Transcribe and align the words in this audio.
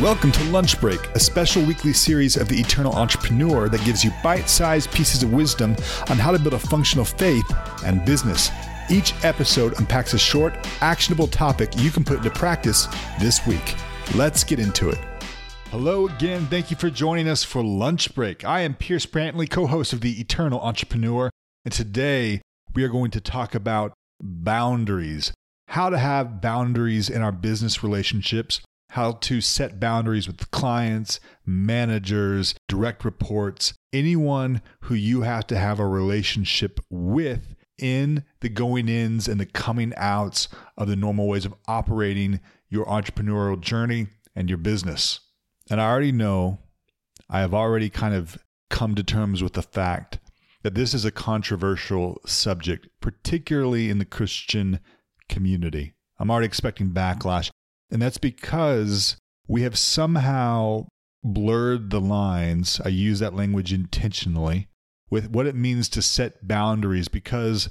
Welcome 0.00 0.32
to 0.32 0.44
Lunch 0.50 0.80
Break, 0.80 1.00
a 1.14 1.20
special 1.20 1.62
weekly 1.62 1.92
series 1.92 2.36
of 2.36 2.48
the 2.48 2.58
Eternal 2.58 2.92
Entrepreneur 2.94 3.68
that 3.68 3.84
gives 3.84 4.02
you 4.02 4.10
bite 4.24 4.50
sized 4.50 4.90
pieces 4.90 5.22
of 5.22 5.32
wisdom 5.32 5.76
on 6.10 6.18
how 6.18 6.32
to 6.32 6.38
build 6.38 6.54
a 6.54 6.58
functional 6.58 7.04
faith 7.04 7.44
and 7.84 8.04
business. 8.04 8.50
Each 8.90 9.14
episode 9.24 9.78
unpacks 9.78 10.12
a 10.12 10.18
short, 10.18 10.54
actionable 10.80 11.28
topic 11.28 11.70
you 11.76 11.92
can 11.92 12.02
put 12.02 12.16
into 12.18 12.30
practice 12.30 12.88
this 13.20 13.46
week. 13.46 13.76
Let's 14.16 14.42
get 14.42 14.58
into 14.58 14.88
it. 14.90 14.98
Hello 15.70 16.08
again. 16.08 16.46
Thank 16.46 16.72
you 16.72 16.76
for 16.76 16.90
joining 16.90 17.28
us 17.28 17.44
for 17.44 17.62
Lunch 17.62 18.16
Break. 18.16 18.44
I 18.44 18.62
am 18.62 18.74
Pierce 18.74 19.06
Brantley, 19.06 19.48
co 19.48 19.68
host 19.68 19.92
of 19.92 20.00
the 20.00 20.20
Eternal 20.20 20.60
Entrepreneur, 20.60 21.30
and 21.64 21.72
today 21.72 22.42
we 22.74 22.82
are 22.82 22.88
going 22.88 23.12
to 23.12 23.20
talk 23.20 23.54
about 23.54 23.94
boundaries 24.20 25.32
how 25.68 25.90
to 25.90 25.98
have 25.98 26.40
boundaries 26.40 27.08
in 27.10 27.22
our 27.22 27.32
business 27.32 27.82
relationships 27.82 28.60
how 28.94 29.10
to 29.10 29.40
set 29.40 29.80
boundaries 29.80 30.28
with 30.28 30.52
clients, 30.52 31.18
managers, 31.44 32.54
direct 32.68 33.04
reports, 33.04 33.74
anyone 33.92 34.62
who 34.82 34.94
you 34.94 35.22
have 35.22 35.44
to 35.44 35.58
have 35.58 35.80
a 35.80 35.86
relationship 35.86 36.78
with 36.88 37.56
in 37.76 38.22
the 38.38 38.48
going 38.48 38.88
ins 38.88 39.26
and 39.26 39.40
the 39.40 39.46
coming 39.46 39.92
outs 39.96 40.46
of 40.78 40.86
the 40.86 40.94
normal 40.94 41.26
ways 41.26 41.44
of 41.44 41.52
operating 41.66 42.38
your 42.68 42.86
entrepreneurial 42.86 43.60
journey 43.60 44.06
and 44.36 44.48
your 44.48 44.58
business. 44.58 45.18
And 45.68 45.80
I 45.80 45.90
already 45.90 46.12
know, 46.12 46.60
I 47.28 47.40
have 47.40 47.52
already 47.52 47.90
kind 47.90 48.14
of 48.14 48.38
come 48.70 48.94
to 48.94 49.02
terms 49.02 49.42
with 49.42 49.54
the 49.54 49.62
fact 49.62 50.20
that 50.62 50.76
this 50.76 50.94
is 50.94 51.04
a 51.04 51.10
controversial 51.10 52.20
subject, 52.26 52.86
particularly 53.00 53.90
in 53.90 53.98
the 53.98 54.04
Christian 54.04 54.78
community. 55.28 55.94
I'm 56.20 56.30
already 56.30 56.46
expecting 56.46 56.90
backlash. 56.90 57.50
And 57.94 58.02
that's 58.02 58.18
because 58.18 59.16
we 59.46 59.62
have 59.62 59.78
somehow 59.78 60.88
blurred 61.22 61.90
the 61.90 62.00
lines. 62.00 62.80
I 62.84 62.88
use 62.88 63.20
that 63.20 63.36
language 63.36 63.72
intentionally 63.72 64.66
with 65.10 65.30
what 65.30 65.46
it 65.46 65.54
means 65.54 65.88
to 65.90 66.02
set 66.02 66.46
boundaries 66.46 67.06
because 67.06 67.70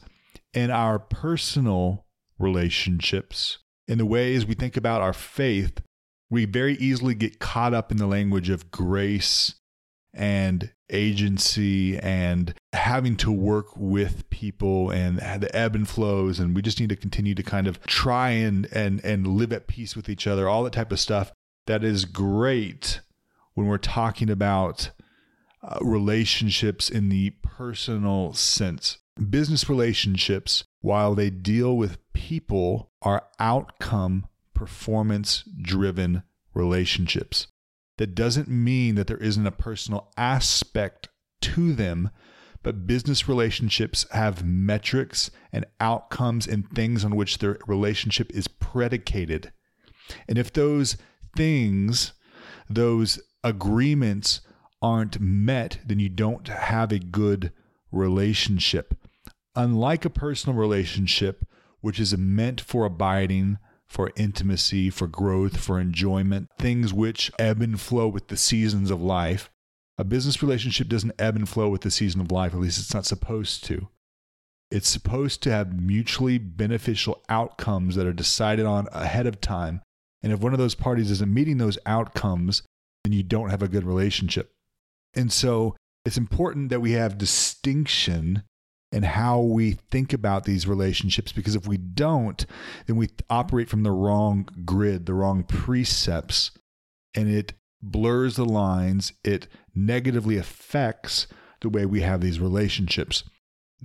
in 0.53 0.71
our 0.71 0.97
personal 0.97 2.05
relationships, 2.39 3.57
in 3.85 3.97
the 3.97 4.05
ways 4.05 4.45
we 4.45 4.55
think 4.55 4.77
about 4.77 5.01
our 5.01 5.11
faith, 5.11 5.81
we 6.29 6.45
very 6.45 6.75
easily 6.75 7.15
get 7.15 7.39
caught 7.39 7.73
up 7.73 7.91
in 7.91 7.97
the 7.97 8.07
language 8.07 8.49
of 8.49 8.71
grace 8.71 9.55
and 10.13 10.71
agency 10.89 11.99
and 11.99 12.53
having 12.73 13.15
to 13.15 13.31
work 13.31 13.67
with 13.75 14.27
people 14.29 14.89
and 14.89 15.19
the 15.19 15.55
ebb 15.55 15.75
and 15.75 15.87
flows 15.87 16.39
and 16.39 16.55
we 16.55 16.61
just 16.61 16.79
need 16.79 16.89
to 16.89 16.95
continue 16.95 17.35
to 17.35 17.43
kind 17.43 17.67
of 17.67 17.79
try 17.85 18.29
and 18.31 18.67
and 18.73 19.03
and 19.05 19.27
live 19.27 19.53
at 19.53 19.67
peace 19.67 19.95
with 19.95 20.09
each 20.09 20.25
other 20.25 20.49
all 20.49 20.63
that 20.63 20.73
type 20.73 20.91
of 20.91 20.99
stuff. 20.99 21.31
That 21.67 21.83
is 21.83 22.05
great 22.05 22.99
when 23.53 23.67
we're 23.67 23.77
talking 23.77 24.29
about 24.29 24.89
uh, 25.61 25.77
relationships 25.81 26.89
in 26.89 27.09
the 27.09 27.31
personal 27.41 28.33
sense. 28.33 28.97
Business 29.29 29.69
relationships 29.69 30.63
while 30.81 31.15
they 31.15 31.29
deal 31.29 31.77
with 31.77 31.97
people 32.13 32.91
are 33.01 33.27
outcome 33.39 34.27
performance 34.53 35.43
driven 35.61 36.23
relationships. 36.53 37.47
That 37.97 38.15
doesn't 38.15 38.47
mean 38.47 38.95
that 38.95 39.07
there 39.07 39.17
isn't 39.17 39.45
a 39.45 39.51
personal 39.51 40.11
aspect 40.17 41.09
to 41.41 41.73
them, 41.73 42.09
but 42.63 42.87
business 42.87 43.27
relationships 43.27 44.05
have 44.11 44.45
metrics 44.45 45.29
and 45.51 45.65
outcomes 45.79 46.47
and 46.47 46.69
things 46.71 47.05
on 47.05 47.15
which 47.15 47.37
their 47.37 47.57
relationship 47.67 48.31
is 48.31 48.47
predicated. 48.47 49.51
And 50.27 50.37
if 50.37 50.51
those 50.51 50.97
things, 51.35 52.13
those 52.69 53.19
agreements 53.43 54.41
aren't 54.81 55.19
met, 55.19 55.79
then 55.85 55.99
you 55.99 56.09
don't 56.09 56.47
have 56.47 56.91
a 56.91 56.99
good 56.99 57.51
relationship. 57.91 58.95
Unlike 59.55 60.05
a 60.05 60.09
personal 60.09 60.57
relationship, 60.57 61.45
which 61.81 61.99
is 61.99 62.17
meant 62.17 62.59
for 62.59 62.85
abiding, 62.85 63.57
for 63.87 64.11
intimacy, 64.15 64.89
for 64.89 65.07
growth, 65.07 65.57
for 65.57 65.79
enjoyment, 65.79 66.49
things 66.57 66.91
which 66.91 67.31
ebb 67.37 67.61
and 67.61 67.79
flow 67.79 68.07
with 68.07 68.27
the 68.27 68.37
seasons 68.37 68.89
of 68.89 69.01
life. 69.01 69.51
A 69.97 70.03
business 70.03 70.41
relationship 70.41 70.87
doesn't 70.87 71.13
ebb 71.19 71.35
and 71.35 71.47
flow 71.47 71.69
with 71.69 71.81
the 71.81 71.91
season 71.91 72.19
of 72.21 72.31
life, 72.31 72.53
at 72.53 72.59
least 72.59 72.79
it's 72.79 72.93
not 72.93 73.05
supposed 73.05 73.63
to. 73.65 73.89
It's 74.71 74.89
supposed 74.89 75.43
to 75.43 75.51
have 75.51 75.79
mutually 75.79 76.39
beneficial 76.39 77.21
outcomes 77.29 77.95
that 77.95 78.07
are 78.07 78.13
decided 78.13 78.65
on 78.65 78.87
ahead 78.91 79.27
of 79.27 79.39
time. 79.39 79.81
And 80.23 80.33
if 80.33 80.39
one 80.39 80.53
of 80.53 80.59
those 80.59 80.73
parties 80.73 81.11
isn't 81.11 81.31
meeting 81.31 81.57
those 81.57 81.77
outcomes, 81.85 82.63
then 83.03 83.13
you 83.13 83.21
don't 83.21 83.49
have 83.49 83.61
a 83.61 83.67
good 83.67 83.83
relationship. 83.83 84.51
And 85.13 85.31
so 85.31 85.75
it's 86.05 86.17
important 86.17 86.69
that 86.69 86.81
we 86.81 86.93
have 86.93 87.17
distinction 87.17 88.43
in 88.91 89.03
how 89.03 89.41
we 89.41 89.73
think 89.91 90.13
about 90.13 90.43
these 90.43 90.67
relationships 90.67 91.31
because 91.31 91.55
if 91.55 91.67
we 91.67 91.77
don't, 91.77 92.45
then 92.85 92.95
we 92.95 93.09
operate 93.29 93.69
from 93.69 93.83
the 93.83 93.91
wrong 93.91 94.47
grid, 94.65 95.05
the 95.05 95.13
wrong 95.13 95.43
precepts, 95.43 96.51
and 97.15 97.27
it 97.27 97.53
blurs 97.83 98.37
the 98.37 98.45
lines, 98.45 99.13
it 99.23 99.47
negatively 99.75 100.37
affects 100.37 101.27
the 101.61 101.69
way 101.69 101.85
we 101.85 102.01
have 102.01 102.21
these 102.21 102.39
relationships. 102.39 103.23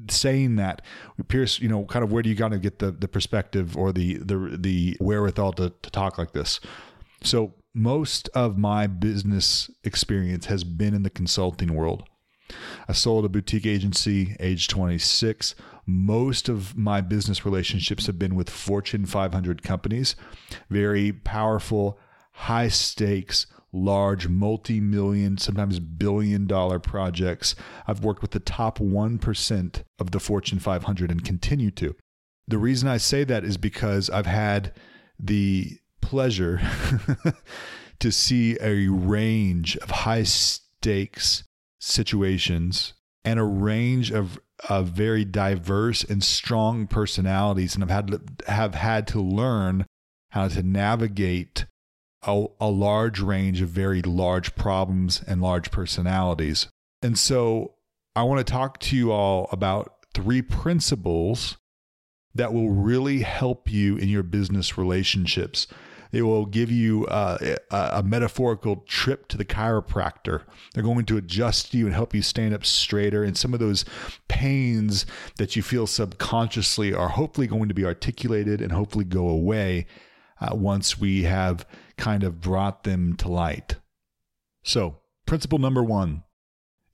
Saying 0.09 0.57
that, 0.57 0.81
Pierce, 1.27 1.61
you 1.61 1.69
know, 1.69 1.85
kind 1.85 2.05
of 2.05 2.13
where 2.13 2.23
do 2.23 2.31
you 2.31 2.37
kind 2.37 2.55
of 2.55 2.63
get 2.63 2.79
the, 2.79 2.93
the 2.93 3.09
perspective 3.09 3.77
or 3.77 3.93
the 3.93 4.19
the 4.19 4.57
the 4.59 4.97
wherewithal 5.01 5.55
to, 5.55 5.71
to 5.83 5.91
talk 5.91 6.19
like 6.19 6.33
this? 6.33 6.61
So 7.25 7.55
most 7.75 8.29
of 8.29 8.57
my 8.57 8.87
business 8.87 9.71
experience 9.83 10.47
has 10.47 10.63
been 10.63 10.95
in 10.95 11.03
the 11.03 11.11
consulting 11.11 11.75
world. 11.75 12.05
I 12.89 12.93
sold 12.93 13.25
a 13.25 13.29
boutique 13.29 13.67
agency 13.67 14.37
age 14.41 14.69
26. 14.69 15.55
Most 15.85 16.49
of 16.49 16.77
my 16.77 17.01
business 17.01 17.45
relationships 17.45 18.07
have 18.07 18.19
been 18.19 18.37
with 18.37 18.49
Fortune 18.49 19.05
500 19.05 19.63
companies, 19.63 20.15
very 20.71 21.13
powerful, 21.13 21.99
high 22.33 22.69
stakes, 22.69 23.47
large, 23.73 24.29
multi 24.29 24.81
million, 24.81 25.39
sometimes 25.39 25.81
billion 25.81 26.47
dollar 26.47 26.79
projects. 26.79 27.55
I've 27.87 28.05
worked 28.05 28.23
with 28.23 28.33
the 28.33 28.41
top 28.41 28.79
1% 28.79 29.83
of 29.99 30.11
the 30.11 30.21
Fortune 30.21 30.59
500 30.59 31.11
and 31.11 31.25
continue 31.25 31.71
to. 31.73 31.95
The 32.47 32.59
reason 32.59 32.89
I 32.89 32.97
say 32.97 33.25
that 33.25 33.45
is 33.45 33.57
because 33.57 34.09
I've 34.09 34.27
had 34.27 34.73
the 35.19 35.79
pleasure 36.01 36.61
to 37.99 38.11
see 38.11 38.57
a 38.61 38.89
range 38.89 39.77
of 39.79 39.91
high 39.91 40.23
stakes 40.23 41.45
situations 41.81 42.95
and 43.25 43.39
a 43.39 43.45
range 43.45 44.11
of, 44.11 44.41
of 44.69 44.89
very 44.89 45.25
diverse 45.25 46.03
and 46.05 46.25
strong 46.25 46.87
personalities 46.87 47.75
and 47.75 47.85
I've 47.85 47.91
had 47.91 48.43
have 48.47 48.75
had 48.75 49.07
to 49.09 49.21
learn 49.21 49.85
how 50.31 50.49
to 50.49 50.63
navigate 50.63 51.67
a, 52.23 52.47
a 52.61 52.69
large 52.69 53.21
range 53.21 53.61
of 53.61 53.69
very 53.69 54.03
large 54.03 54.55
problems 54.55 55.23
and 55.27 55.41
large 55.41 55.71
personalities. 55.71 56.69
And 57.03 57.19
so 57.19 57.75
I 58.17 58.23
want 58.23 58.45
to 58.45 58.51
talk 58.51 58.81
to 58.81 58.97
you 58.97 59.13
all 59.13 59.49
about 59.53 59.95
three 60.15 60.43
principles 60.43 61.57
that 62.35 62.53
will 62.53 62.71
really 62.71 63.21
help 63.21 63.71
you 63.71 63.97
in 63.97 64.09
your 64.09 64.23
business 64.23 64.77
relationships. 64.77 65.67
They 66.11 66.23
will 66.23 66.47
give 66.47 66.71
you 66.71 67.07
uh, 67.07 67.57
a, 67.71 67.77
a 67.99 68.03
metaphorical 68.03 68.77
trip 68.87 69.29
to 69.29 69.37
the 69.37 69.45
chiropractor. 69.45 70.43
They're 70.73 70.83
going 70.83 71.05
to 71.07 71.19
adjust 71.19 71.75
you 71.75 71.85
and 71.87 71.95
help 71.95 72.15
you 72.15 72.23
stand 72.23 72.55
up 72.55 72.65
straighter. 72.65 73.23
And 73.23 73.37
some 73.37 73.53
of 73.53 73.61
those 73.61 73.85
pains 74.27 75.05
that 75.37 75.55
you 75.55 75.63
feel 75.63 75.87
subconsciously 75.87 76.95
are 76.95 77.11
hopefully 77.11 77.47
going 77.47 77.69
to 77.69 77.75
be 77.75 77.85
articulated 77.85 78.63
and 78.63 78.73
hopefully 78.73 79.05
go 79.05 79.29
away 79.29 79.87
uh, 80.41 80.55
once 80.55 80.99
we 80.99 81.25
have 81.25 81.67
kind 81.99 82.25
of 82.25 82.41
brought 82.41 82.85
them 82.85 83.15
to 83.17 83.29
light. 83.29 83.77
So, 84.63 85.01
principle 85.27 85.59
number 85.59 85.85
one 85.85 86.23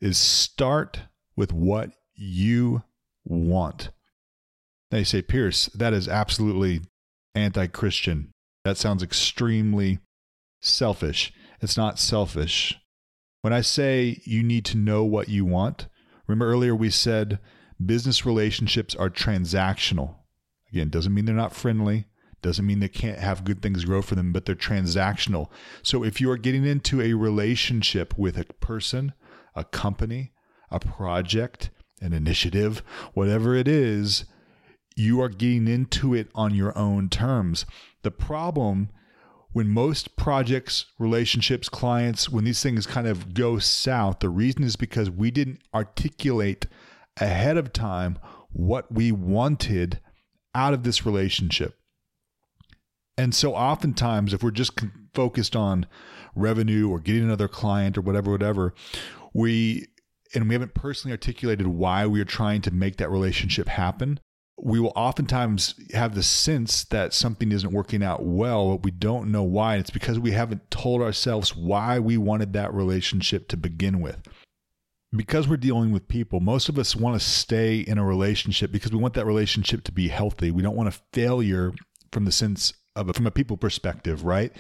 is 0.01 0.19
start 0.19 1.03
with 1.37 1.53
what 1.53 1.91
you 2.15 2.83
want. 3.25 3.91
They 4.91 5.05
say, 5.05 5.23
Pierce, 5.23 5.67
that 5.67 5.93
is 5.93 6.09
absolutely 6.09 6.83
anti 7.35 7.67
Christian. 7.67 8.33
That 8.65 8.77
sounds 8.77 9.03
extremely 9.03 9.99
selfish. 10.61 11.33
It's 11.61 11.77
not 11.77 11.99
selfish. 11.99 12.79
When 13.43 13.53
I 13.53 13.61
say 13.61 14.21
you 14.25 14.43
need 14.43 14.65
to 14.67 14.77
know 14.77 15.05
what 15.05 15.29
you 15.29 15.45
want, 15.45 15.89
remember 16.27 16.51
earlier 16.51 16.75
we 16.75 16.91
said 16.91 17.39
business 17.85 18.25
relationships 18.25 18.95
are 18.95 19.11
transactional. 19.11 20.17
Again, 20.73 20.89
doesn't 20.89 21.13
mean 21.13 21.25
they're 21.25 21.35
not 21.35 21.55
friendly, 21.55 22.07
doesn't 22.45 22.67
mean 22.67 22.79
they 22.79 22.89
can't 22.89 23.19
have 23.19 23.45
good 23.45 23.63
things 23.63 23.87
grow 23.87 24.03
for 24.03 24.15
them, 24.15 24.33
but 24.33 24.45
they're 24.45 24.55
transactional. 24.55 25.49
So 25.83 26.05
if 26.05 26.21
you 26.21 26.31
are 26.31 26.37
getting 26.37 26.67
into 26.67 27.01
a 27.01 27.15
relationship 27.15 28.17
with 28.17 28.39
a 28.39 28.45
person, 28.45 29.15
a 29.57 29.65
company, 29.65 30.33
a 30.71 30.79
project, 30.79 31.71
an 32.01 32.13
initiative, 32.13 32.83
whatever 33.15 33.55
it 33.55 33.67
is, 33.67 34.27
you 34.95 35.21
are 35.23 35.31
getting 35.31 35.67
into 35.67 36.15
it 36.15 36.29
on 36.35 36.55
your 36.55 36.77
own 36.77 37.09
terms. 37.09 37.65
The 38.03 38.11
problem 38.11 38.91
when 39.53 39.69
most 39.69 40.17
projects, 40.17 40.85
relationships, 40.99 41.69
clients, 41.69 42.29
when 42.29 42.45
these 42.45 42.63
things 42.63 42.87
kind 42.87 43.07
of 43.07 43.33
go 43.33 43.59
south, 43.59 44.19
the 44.19 44.29
reason 44.29 44.65
is 44.65 44.77
because 44.77 45.09
we 45.09 45.31
didn't 45.31 45.61
articulate 45.73 46.67
ahead 47.17 47.57
of 47.57 47.73
time 47.73 48.19
what 48.53 48.93
we 48.93 49.13
wanted 49.13 50.01
out 50.55 50.75
of 50.75 50.83
this 50.83 51.07
relationship. 51.07 51.79
And 53.17 53.35
so 53.35 53.55
oftentimes, 53.55 54.33
if 54.33 54.43
we're 54.43 54.51
just 54.51 54.79
focused 55.15 55.55
on 55.55 55.87
revenue 56.35 56.91
or 56.91 56.99
getting 56.99 57.25
another 57.25 57.49
client 57.49 57.97
or 57.97 58.01
whatever, 58.01 58.31
whatever, 58.31 58.75
we 59.33 59.87
and 60.35 60.49
we 60.49 60.55
haven't 60.55 60.75
personally 60.75 61.13
articulated 61.13 61.67
why 61.67 62.07
we 62.07 62.21
are 62.21 62.25
trying 62.25 62.61
to 62.63 62.73
make 62.73 62.97
that 62.97 63.11
relationship 63.11 63.69
happen, 63.69 64.19
we 64.61 64.81
will 64.81 64.93
oftentimes 64.97 65.75
have 65.93 66.15
the 66.15 66.23
sense 66.23 66.85
that 66.85 67.13
something 67.13 67.53
isn't 67.53 67.73
working 67.73 68.03
out 68.03 68.25
well, 68.25 68.71
but 68.71 68.85
we 68.85 68.91
don't 68.91 69.31
know 69.31 69.43
why. 69.43 69.77
It's 69.77 69.91
because 69.91 70.19
we 70.19 70.33
haven't 70.33 70.71
told 70.71 71.03
ourselves 71.03 71.55
why 71.57 71.99
we 71.99 72.17
wanted 72.17 72.53
that 72.53 72.75
relationship 72.75 73.49
to 73.49 73.57
begin 73.57 74.01
with. 74.01 74.27
Because 75.15 75.47
we're 75.47 75.57
dealing 75.57 75.93
with 75.93 76.09
people, 76.09 76.41
most 76.41 76.69
of 76.69 76.79
us 76.79 76.97
want 76.97 77.21
to 77.21 77.25
stay 77.25 77.79
in 77.79 77.99
a 77.99 78.05
relationship 78.05 78.73
because 78.73 78.91
we 78.91 78.99
want 78.99 79.15
that 79.15 79.27
relationship 79.27 79.85
to 79.85 79.93
be 79.93 80.09
healthy. 80.09 80.51
We 80.51 80.63
don't 80.63 80.77
want 80.77 80.89
a 80.89 81.01
failure 81.13 81.73
from 82.11 82.25
the 82.25 82.33
sense 82.33 82.73
of 82.97 83.09
a, 83.09 83.13
from 83.13 83.27
a 83.27 83.31
people 83.31 83.57
perspective, 83.57 84.25
right? 84.25 84.53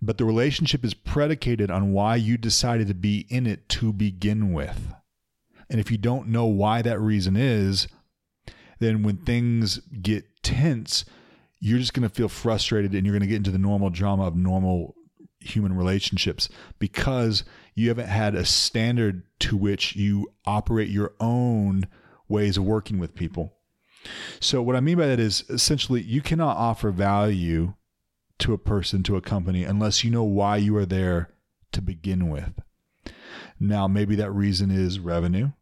But 0.00 0.18
the 0.18 0.24
relationship 0.24 0.84
is 0.84 0.94
predicated 0.94 1.70
on 1.70 1.92
why 1.92 2.16
you 2.16 2.36
decided 2.36 2.88
to 2.88 2.94
be 2.94 3.26
in 3.28 3.46
it 3.46 3.68
to 3.70 3.92
begin 3.92 4.52
with. 4.52 4.94
And 5.70 5.80
if 5.80 5.90
you 5.90 5.98
don't 5.98 6.28
know 6.28 6.46
why 6.46 6.82
that 6.82 7.00
reason 7.00 7.36
is, 7.36 7.88
then 8.78 9.02
when 9.02 9.18
things 9.18 9.78
get 10.00 10.24
tense, 10.42 11.04
you're 11.60 11.78
just 11.78 11.94
going 11.94 12.08
to 12.08 12.14
feel 12.14 12.28
frustrated 12.28 12.94
and 12.94 13.04
you're 13.04 13.12
going 13.12 13.22
to 13.22 13.26
get 13.26 13.36
into 13.36 13.50
the 13.50 13.58
normal 13.58 13.90
drama 13.90 14.26
of 14.26 14.36
normal 14.36 14.94
human 15.40 15.74
relationships 15.74 16.48
because 16.78 17.44
you 17.74 17.88
haven't 17.88 18.08
had 18.08 18.34
a 18.34 18.44
standard 18.44 19.22
to 19.40 19.56
which 19.56 19.96
you 19.96 20.32
operate 20.46 20.88
your 20.88 21.12
own 21.20 21.86
ways 22.28 22.56
of 22.56 22.64
working 22.64 22.98
with 22.98 23.14
people. 23.14 23.57
So, 24.40 24.62
what 24.62 24.76
I 24.76 24.80
mean 24.80 24.98
by 24.98 25.06
that 25.06 25.20
is 25.20 25.44
essentially 25.48 26.02
you 26.02 26.22
cannot 26.22 26.56
offer 26.56 26.90
value 26.90 27.74
to 28.38 28.52
a 28.52 28.58
person, 28.58 29.02
to 29.04 29.16
a 29.16 29.20
company, 29.20 29.64
unless 29.64 30.04
you 30.04 30.10
know 30.10 30.24
why 30.24 30.56
you 30.56 30.76
are 30.76 30.86
there 30.86 31.30
to 31.72 31.82
begin 31.82 32.28
with. 32.28 32.60
Now, 33.60 33.88
maybe 33.88 34.14
that 34.16 34.30
reason 34.30 34.70
is 34.70 35.00
revenue. 35.00 35.52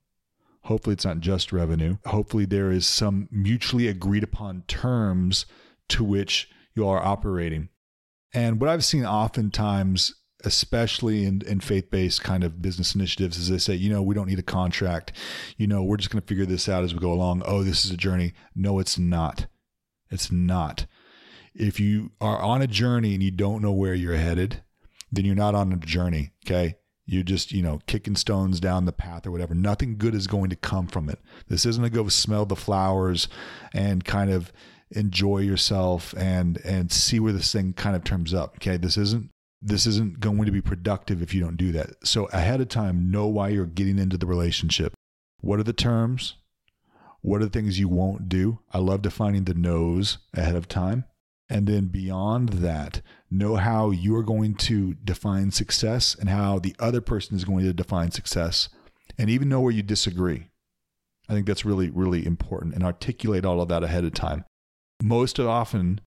Hopefully, 0.62 0.94
it's 0.94 1.04
not 1.04 1.20
just 1.20 1.52
revenue. 1.52 1.96
Hopefully, 2.06 2.44
there 2.44 2.70
is 2.70 2.86
some 2.86 3.28
mutually 3.30 3.88
agreed 3.88 4.24
upon 4.24 4.64
terms 4.66 5.46
to 5.88 6.04
which 6.04 6.50
you 6.74 6.86
are 6.86 7.02
operating. 7.02 7.68
And 8.34 8.60
what 8.60 8.68
I've 8.68 8.84
seen 8.84 9.06
oftentimes, 9.06 10.14
especially 10.46 11.24
in, 11.24 11.42
in 11.46 11.60
faith 11.60 11.90
based 11.90 12.22
kind 12.22 12.44
of 12.44 12.62
business 12.62 12.94
initiatives, 12.94 13.36
is 13.36 13.48
they 13.50 13.58
say, 13.58 13.74
you 13.74 13.90
know, 13.90 14.00
we 14.00 14.14
don't 14.14 14.28
need 14.28 14.38
a 14.38 14.44
contract. 14.44 15.12
You 15.56 15.66
know, 15.66 15.82
we're 15.82 15.96
just 15.96 16.10
going 16.10 16.22
to 16.22 16.26
figure 16.26 16.46
this 16.46 16.68
out 16.68 16.84
as 16.84 16.94
we 16.94 17.00
go 17.00 17.12
along. 17.12 17.42
Oh, 17.44 17.62
this 17.62 17.84
is 17.84 17.90
a 17.90 17.96
journey. 17.96 18.32
No, 18.54 18.78
it's 18.78 18.96
not. 18.96 19.46
It's 20.10 20.30
not. 20.30 20.86
If 21.52 21.80
you 21.80 22.12
are 22.20 22.40
on 22.40 22.62
a 22.62 22.66
journey 22.66 23.14
and 23.14 23.22
you 23.22 23.32
don't 23.32 23.60
know 23.60 23.72
where 23.72 23.94
you're 23.94 24.16
headed, 24.16 24.62
then 25.10 25.24
you're 25.24 25.34
not 25.34 25.54
on 25.54 25.72
a 25.72 25.76
journey. 25.76 26.32
Okay. 26.46 26.76
You're 27.06 27.22
just, 27.22 27.52
you 27.52 27.62
know, 27.62 27.80
kicking 27.86 28.16
stones 28.16 28.60
down 28.60 28.84
the 28.84 28.92
path 28.92 29.26
or 29.26 29.30
whatever. 29.30 29.54
Nothing 29.54 29.96
good 29.96 30.14
is 30.14 30.26
going 30.26 30.50
to 30.50 30.56
come 30.56 30.86
from 30.86 31.08
it. 31.08 31.20
This 31.48 31.64
isn't 31.64 31.82
to 31.82 31.90
go 31.90 32.08
smell 32.08 32.46
the 32.46 32.56
flowers 32.56 33.28
and 33.72 34.04
kind 34.04 34.30
of 34.30 34.52
enjoy 34.90 35.38
yourself 35.38 36.14
and 36.16 36.58
and 36.64 36.92
see 36.92 37.18
where 37.18 37.32
this 37.32 37.52
thing 37.52 37.72
kind 37.72 37.96
of 37.96 38.04
turns 38.04 38.32
up. 38.32 38.56
Okay. 38.56 38.76
This 38.76 38.96
isn't 38.96 39.30
this 39.62 39.86
isn't 39.86 40.20
going 40.20 40.44
to 40.44 40.52
be 40.52 40.60
productive 40.60 41.22
if 41.22 41.34
you 41.34 41.40
don't 41.40 41.56
do 41.56 41.72
that. 41.72 42.06
So 42.06 42.26
ahead 42.26 42.60
of 42.60 42.68
time, 42.68 43.10
know 43.10 43.26
why 43.26 43.48
you're 43.48 43.66
getting 43.66 43.98
into 43.98 44.18
the 44.18 44.26
relationship. 44.26 44.92
What 45.40 45.58
are 45.58 45.64
the 45.64 45.72
terms? 45.72 46.34
What 47.22 47.40
are 47.40 47.46
the 47.46 47.50
things 47.50 47.78
you 47.78 47.88
won't 47.88 48.28
do? 48.28 48.60
I 48.72 48.78
love 48.78 49.02
defining 49.02 49.44
the 49.44 49.54
no's 49.54 50.18
ahead 50.34 50.54
of 50.54 50.68
time. 50.68 51.04
And 51.48 51.66
then 51.66 51.86
beyond 51.86 52.48
that, 52.50 53.02
know 53.30 53.56
how 53.56 53.90
you're 53.90 54.22
going 54.22 54.54
to 54.56 54.94
define 54.94 55.50
success 55.52 56.14
and 56.18 56.28
how 56.28 56.58
the 56.58 56.74
other 56.78 57.00
person 57.00 57.36
is 57.36 57.44
going 57.44 57.64
to 57.64 57.72
define 57.72 58.10
success, 58.10 58.68
and 59.16 59.30
even 59.30 59.48
know 59.48 59.60
where 59.60 59.72
you 59.72 59.82
disagree. 59.82 60.48
I 61.28 61.32
think 61.32 61.46
that's 61.46 61.64
really, 61.64 61.88
really 61.90 62.26
important 62.26 62.74
and 62.74 62.84
articulate 62.84 63.44
all 63.44 63.60
of 63.60 63.68
that 63.68 63.84
ahead 63.84 64.04
of 64.04 64.14
time. 64.14 64.44
Most 65.02 65.38
often, 65.38 66.00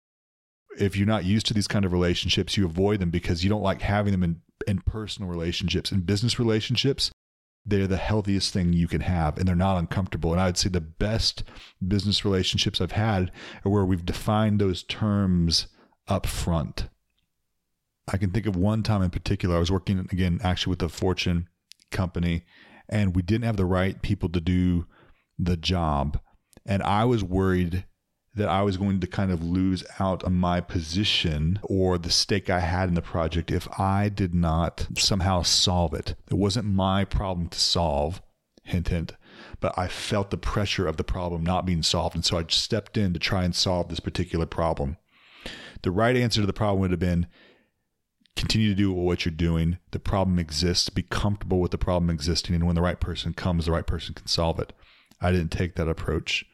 if 0.78 0.96
you're 0.96 1.08
not 1.08 1.26
used 1.26 1.46
to 1.48 1.54
these 1.54 1.68
kind 1.68 1.86
of 1.86 1.92
relationships, 1.92 2.58
you 2.58 2.66
avoid 2.66 3.00
them 3.00 3.10
because 3.10 3.44
you 3.44 3.50
don't 3.50 3.62
like 3.62 3.82
having 3.82 4.12
them 4.12 4.24
in, 4.24 4.42
in 4.68 4.80
personal 4.82 5.30
relationships. 5.30 5.92
In 5.92 6.02
business 6.02 6.40
relationships, 6.40 7.12
they're 7.66 7.88
the 7.88 7.98
healthiest 7.98 8.54
thing 8.54 8.74
you 8.74 8.88
can 8.88 9.02
have 9.02 9.38
and 9.38 9.48
they're 9.48 9.56
not 9.56 9.78
uncomfortable. 9.78 10.32
And 10.32 10.42
I 10.42 10.48
would 10.48 10.58
say 10.58 10.70
the 10.70 10.82
best 10.82 11.44
business 11.86 12.24
relationships 12.26 12.82
I've 12.82 12.94
had 12.94 13.32
are 13.66 13.72
where 13.72 13.86
we've 13.86 14.06
defined 14.06 14.60
those 14.60 14.84
terms 14.84 15.68
up 16.08 16.26
front. 16.26 16.90
I 18.12 18.18
can 18.18 18.32
think 18.32 18.48
of 18.48 18.56
one 18.56 18.82
time 18.84 19.02
in 19.04 19.12
particular. 19.12 19.56
I 19.56 19.60
was 19.60 19.72
working 19.72 20.00
again, 20.12 20.40
actually, 20.44 20.72
with 20.72 20.82
a 20.82 20.90
Fortune 20.90 21.48
company, 21.92 22.44
and 22.88 23.16
we 23.16 23.22
didn't 23.22 23.46
have 23.46 23.58
the 23.58 23.66
right 23.66 24.02
people 24.02 24.30
to 24.30 24.42
do 24.42 24.88
the 25.38 25.56
job. 25.56 26.20
And 26.66 26.82
I 26.82 27.06
was 27.06 27.24
worried 27.24 27.86
that 28.40 28.48
I 28.48 28.62
was 28.62 28.78
going 28.78 29.02
to 29.02 29.08
kind 29.08 29.32
of 29.32 29.44
lose 29.44 29.84
out 30.00 30.24
on 30.24 30.34
my 30.34 30.62
position 30.62 31.60
or 31.62 31.98
the 31.98 32.10
stake 32.10 32.50
I 32.50 32.62
had 32.62 32.88
in 32.88 32.96
the 32.96 33.02
project 33.02 33.52
if 33.52 33.68
I 33.78 34.08
did 34.08 34.34
not 34.34 34.88
somehow 34.98 35.42
solve 35.42 35.94
it. 35.94 36.16
It 36.32 36.36
wasn't 36.36 36.66
my 36.66 37.04
problem 37.04 37.50
to 37.50 37.60
solve, 37.60 38.22
hint, 38.64 38.88
hint, 38.88 39.18
but 39.60 39.78
I 39.78 39.90
felt 39.90 40.32
the 40.32 40.38
pressure 40.38 40.88
of 40.88 40.96
the 40.96 41.04
problem 41.04 41.44
not 41.44 41.66
being 41.66 41.84
solved. 41.84 42.16
And 42.16 42.24
so 42.24 42.38
I 42.38 42.46
stepped 42.48 42.98
in 42.98 43.12
to 43.14 43.20
try 43.20 43.44
and 43.44 43.54
solve 43.54 43.90
this 43.90 44.00
particular 44.00 44.46
problem. 44.46 44.96
The 45.82 45.92
right 45.92 46.16
answer 46.16 46.40
to 46.40 46.48
the 46.48 46.54
problem 46.54 46.80
would 46.80 46.92
have 46.92 47.00
been 47.00 47.28
continue 48.38 48.70
to 48.70 48.76
do 48.76 48.94
what 48.94 49.26
you're 49.26 49.34
doing. 49.34 49.80
The 49.92 50.00
problem 50.00 50.40
exists. 50.40 50.88
Be 50.88 51.04
comfortable 51.04 51.60
with 51.60 51.72
the 51.72 51.78
problem 51.78 52.10
existing. 52.10 52.56
And 52.56 52.66
when 52.66 52.76
the 52.76 52.82
right 52.82 53.02
person 53.02 53.34
comes, 53.34 53.66
the 53.66 53.74
right 53.74 53.86
person 53.86 54.14
can 54.14 54.28
solve 54.28 54.60
it. 54.60 54.72
I 55.20 55.34
didn't 55.34 55.52
take 55.52 55.76
that 55.76 55.90
approach. 55.90 56.46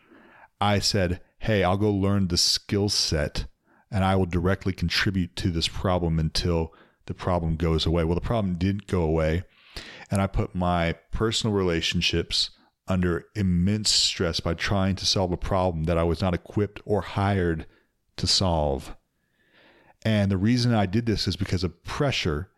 I 0.60 0.80
said, 0.80 1.22
hey, 1.45 1.63
I'll 1.63 1.77
go 1.77 1.92
learn 1.92 2.27
the 2.27 2.38
skill 2.38 2.89
set 2.89 3.45
and 3.92 4.03
I 4.03 4.15
will 4.15 4.25
directly 4.25 4.74
contribute 4.74 5.36
to 5.36 5.51
this 5.51 5.67
problem 5.67 6.17
until 6.17 6.74
the 7.05 7.13
problem 7.13 7.55
goes 7.55 7.86
away. 7.86 8.03
Well, 8.03 8.15
the 8.15 8.22
problem 8.22 8.55
didn't 8.55 8.88
go 8.88 9.03
away. 9.03 9.43
And 10.10 10.24
I 10.24 10.25
put 10.25 10.55
my 10.55 10.93
personal 11.12 11.55
relationships 11.55 12.50
under 12.88 13.25
immense 13.36 13.91
stress 13.91 14.39
by 14.39 14.55
trying 14.55 14.96
to 14.96 15.05
solve 15.05 15.31
a 15.31 15.38
problem 15.38 15.84
that 15.84 16.00
I 16.00 16.03
was 16.03 16.20
not 16.20 16.34
equipped 16.34 16.81
or 16.84 17.01
hired 17.01 17.67
to 18.17 18.25
solve. 18.25 18.96
And 20.03 20.31
the 20.31 20.38
reason 20.38 20.74
I 20.74 20.88
did 20.88 21.05
this 21.05 21.27
is 21.27 21.36
because 21.36 21.63
of 21.63 21.84
pressure. 21.84 22.50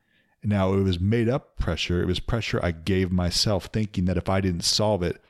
Now, 0.45 0.73
it 0.75 0.83
was 0.83 0.97
made 0.97 1.27
up 1.27 1.57
pressure. 1.57 2.01
It 2.01 2.07
was 2.07 2.21
pressure 2.21 2.63
I 2.63 2.71
gave 2.71 3.12
myself, 3.12 3.65
thinking 3.65 4.05
that 4.05 4.17
if 4.17 4.29
I 4.29 4.39
didn't 4.39 4.63
solve 4.63 5.03
it, 5.03 5.21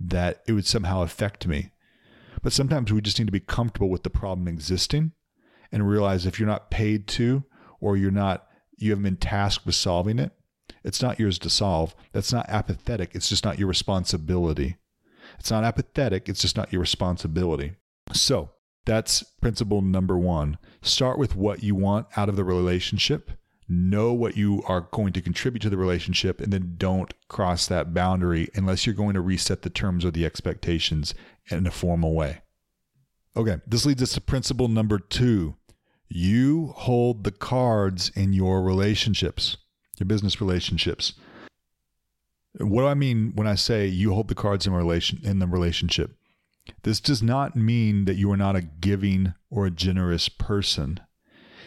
that 0.00 0.42
it 0.46 0.52
would 0.52 0.66
somehow 0.66 1.02
affect 1.02 1.46
me. 1.46 1.70
But 2.44 2.52
sometimes 2.52 2.92
we 2.92 3.00
just 3.00 3.18
need 3.18 3.24
to 3.24 3.32
be 3.32 3.40
comfortable 3.40 3.88
with 3.88 4.02
the 4.02 4.10
problem 4.10 4.46
existing 4.46 5.12
and 5.72 5.88
realize 5.88 6.26
if 6.26 6.38
you're 6.38 6.46
not 6.46 6.70
paid 6.70 7.08
to 7.08 7.42
or 7.80 7.96
you're 7.96 8.10
not 8.10 8.46
you 8.76 8.90
haven't 8.90 9.04
been 9.04 9.16
tasked 9.16 9.64
with 9.64 9.74
solving 9.74 10.18
it, 10.18 10.32
it's 10.82 11.00
not 11.00 11.18
yours 11.18 11.38
to 11.38 11.48
solve. 11.48 11.94
That's 12.12 12.32
not 12.34 12.48
apathetic. 12.50 13.14
It's 13.14 13.30
just 13.30 13.44
not 13.44 13.58
your 13.58 13.68
responsibility. 13.68 14.76
It's 15.38 15.50
not 15.50 15.64
apathetic. 15.64 16.28
It's 16.28 16.42
just 16.42 16.56
not 16.56 16.70
your 16.70 16.80
responsibility. 16.80 17.76
So 18.12 18.50
that's 18.84 19.22
principle 19.40 19.80
number 19.80 20.18
one. 20.18 20.58
Start 20.82 21.18
with 21.18 21.34
what 21.34 21.62
you 21.62 21.74
want 21.74 22.08
out 22.14 22.28
of 22.28 22.36
the 22.36 22.44
relationship. 22.44 23.30
Know 23.66 24.12
what 24.12 24.36
you 24.36 24.62
are 24.66 24.88
going 24.92 25.12
to 25.14 25.22
contribute 25.22 25.60
to 25.62 25.70
the 25.70 25.76
relationship, 25.76 26.40
and 26.40 26.52
then 26.52 26.74
don't 26.76 27.14
cross 27.28 27.66
that 27.66 27.94
boundary 27.94 28.50
unless 28.54 28.84
you're 28.84 28.94
going 28.94 29.14
to 29.14 29.20
reset 29.20 29.62
the 29.62 29.70
terms 29.70 30.04
or 30.04 30.10
the 30.10 30.26
expectations 30.26 31.14
in 31.50 31.66
a 31.66 31.70
formal 31.70 32.14
way. 32.14 32.42
Okay, 33.36 33.58
this 33.66 33.86
leads 33.86 34.02
us 34.02 34.12
to 34.12 34.20
principle 34.20 34.68
number 34.68 34.98
two. 34.98 35.56
You 36.08 36.74
hold 36.76 37.24
the 37.24 37.32
cards 37.32 38.10
in 38.14 38.32
your 38.32 38.62
relationships, 38.62 39.56
your 39.98 40.06
business 40.06 40.40
relationships. 40.40 41.14
What 42.58 42.82
do 42.82 42.86
I 42.86 42.94
mean 42.94 43.32
when 43.34 43.46
I 43.46 43.56
say 43.56 43.86
you 43.86 44.12
hold 44.12 44.28
the 44.28 44.34
cards 44.34 44.66
in 44.66 44.72
relation 44.72 45.20
in 45.24 45.38
the 45.38 45.46
relationship? 45.46 46.16
This 46.82 47.00
does 47.00 47.22
not 47.22 47.56
mean 47.56 48.04
that 48.04 48.16
you 48.16 48.30
are 48.30 48.36
not 48.36 48.56
a 48.56 48.62
giving 48.62 49.34
or 49.50 49.66
a 49.66 49.70
generous 49.70 50.28
person. 50.28 51.00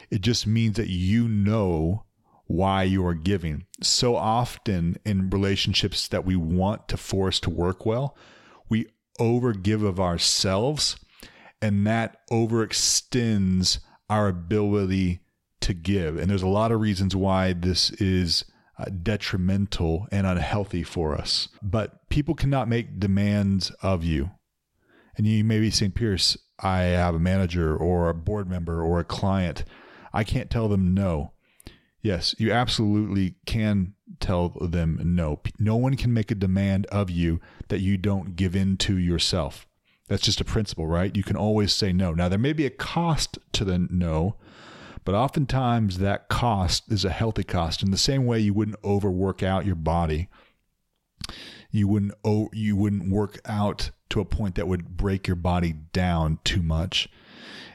It 0.09 0.21
just 0.21 0.47
means 0.47 0.77
that 0.77 0.89
you 0.89 1.27
know 1.27 2.05
why 2.45 2.83
you 2.83 3.05
are 3.05 3.13
giving. 3.13 3.65
So 3.81 4.15
often 4.15 4.97
in 5.05 5.29
relationships 5.29 6.07
that 6.07 6.25
we 6.25 6.35
want 6.35 6.87
to 6.87 6.97
force 6.97 7.39
to 7.41 7.49
work 7.49 7.85
well, 7.85 8.15
we 8.69 8.87
overgive 9.19 9.85
of 9.85 9.99
ourselves, 9.99 10.97
and 11.61 11.85
that 11.85 12.25
overextends 12.29 13.79
our 14.09 14.27
ability 14.27 15.21
to 15.61 15.73
give. 15.73 16.17
And 16.17 16.29
there's 16.29 16.43
a 16.43 16.47
lot 16.47 16.71
of 16.71 16.79
reasons 16.79 17.15
why 17.15 17.53
this 17.53 17.91
is 17.91 18.45
uh, 18.79 18.85
detrimental 19.03 20.07
and 20.11 20.25
unhealthy 20.27 20.83
for 20.83 21.15
us. 21.15 21.49
But 21.61 22.07
people 22.09 22.35
cannot 22.35 22.69
make 22.69 22.99
demands 22.99 23.71
of 23.81 24.03
you. 24.03 24.31
And 25.17 25.25
you 25.25 25.43
may 25.43 25.59
be 25.59 25.71
saying, 25.71 25.93
Pierce, 25.93 26.37
I 26.59 26.81
have 26.81 27.15
a 27.15 27.19
manager 27.19 27.75
or 27.75 28.07
a 28.07 28.13
board 28.13 28.47
member 28.47 28.81
or 28.81 28.99
a 28.99 29.03
client. 29.03 29.63
I 30.17 30.23
can't 30.23 30.49
tell 30.49 30.67
them 30.67 30.95
no. 30.95 31.33
Yes, 32.01 32.33
you 32.39 32.51
absolutely 32.51 33.35
can 33.45 33.93
tell 34.19 34.49
them 34.49 34.99
no. 35.03 35.41
No 35.59 35.75
one 35.75 35.95
can 35.95 36.11
make 36.11 36.31
a 36.31 36.35
demand 36.35 36.87
of 36.87 37.11
you 37.11 37.39
that 37.67 37.81
you 37.81 37.97
don't 37.97 38.35
give 38.35 38.55
in 38.55 38.77
to 38.77 38.97
yourself. 38.97 39.67
That's 40.07 40.23
just 40.23 40.41
a 40.41 40.45
principle, 40.45 40.87
right? 40.87 41.15
You 41.15 41.21
can 41.21 41.35
always 41.35 41.71
say 41.71 41.93
no. 41.93 42.13
Now, 42.15 42.29
there 42.29 42.39
may 42.39 42.53
be 42.53 42.65
a 42.65 42.71
cost 42.71 43.37
to 43.51 43.63
the 43.63 43.77
no, 43.91 44.37
but 45.05 45.13
oftentimes 45.13 45.99
that 45.99 46.29
cost 46.29 46.91
is 46.91 47.05
a 47.05 47.11
healthy 47.11 47.43
cost. 47.43 47.83
In 47.83 47.91
the 47.91 47.95
same 47.97 48.25
way, 48.25 48.39
you 48.39 48.55
wouldn't 48.55 48.83
overwork 48.83 49.43
out 49.43 49.67
your 49.67 49.75
body. 49.75 50.29
You 51.69 51.87
wouldn't 51.87 52.15
oh, 52.23 52.49
you 52.53 52.75
wouldn't 52.75 53.11
work 53.11 53.39
out 53.45 53.91
to 54.09 54.19
a 54.19 54.25
point 54.25 54.55
that 54.55 54.67
would 54.67 54.97
break 54.97 55.27
your 55.27 55.35
body 55.35 55.73
down 55.93 56.39
too 56.43 56.63
much. 56.63 57.07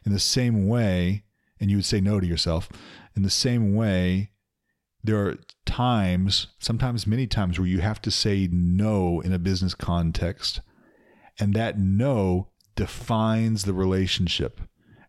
In 0.05 0.13
the 0.13 0.19
same 0.19 0.67
way, 0.67 1.23
and 1.63 1.71
you 1.71 1.77
would 1.79 1.87
say 1.87 2.01
no 2.01 2.19
to 2.19 2.27
yourself. 2.27 2.69
In 3.15 3.23
the 3.23 3.31
same 3.31 3.77
way, 3.77 4.33
there 5.05 5.25
are 5.25 5.39
times, 5.65 6.49
sometimes 6.59 7.07
many 7.07 7.29
times, 7.29 7.57
where 7.57 7.69
you 7.69 7.79
have 7.79 8.03
to 8.03 8.11
say 8.11 8.49
no 8.51 9.21
in 9.21 9.33
a 9.33 9.39
business 9.39 9.73
context. 9.73 10.61
And 11.39 11.55
that 11.55 11.79
no 11.79 12.49
defines 12.75 13.63
the 13.63 13.73
relationship. 13.73 14.61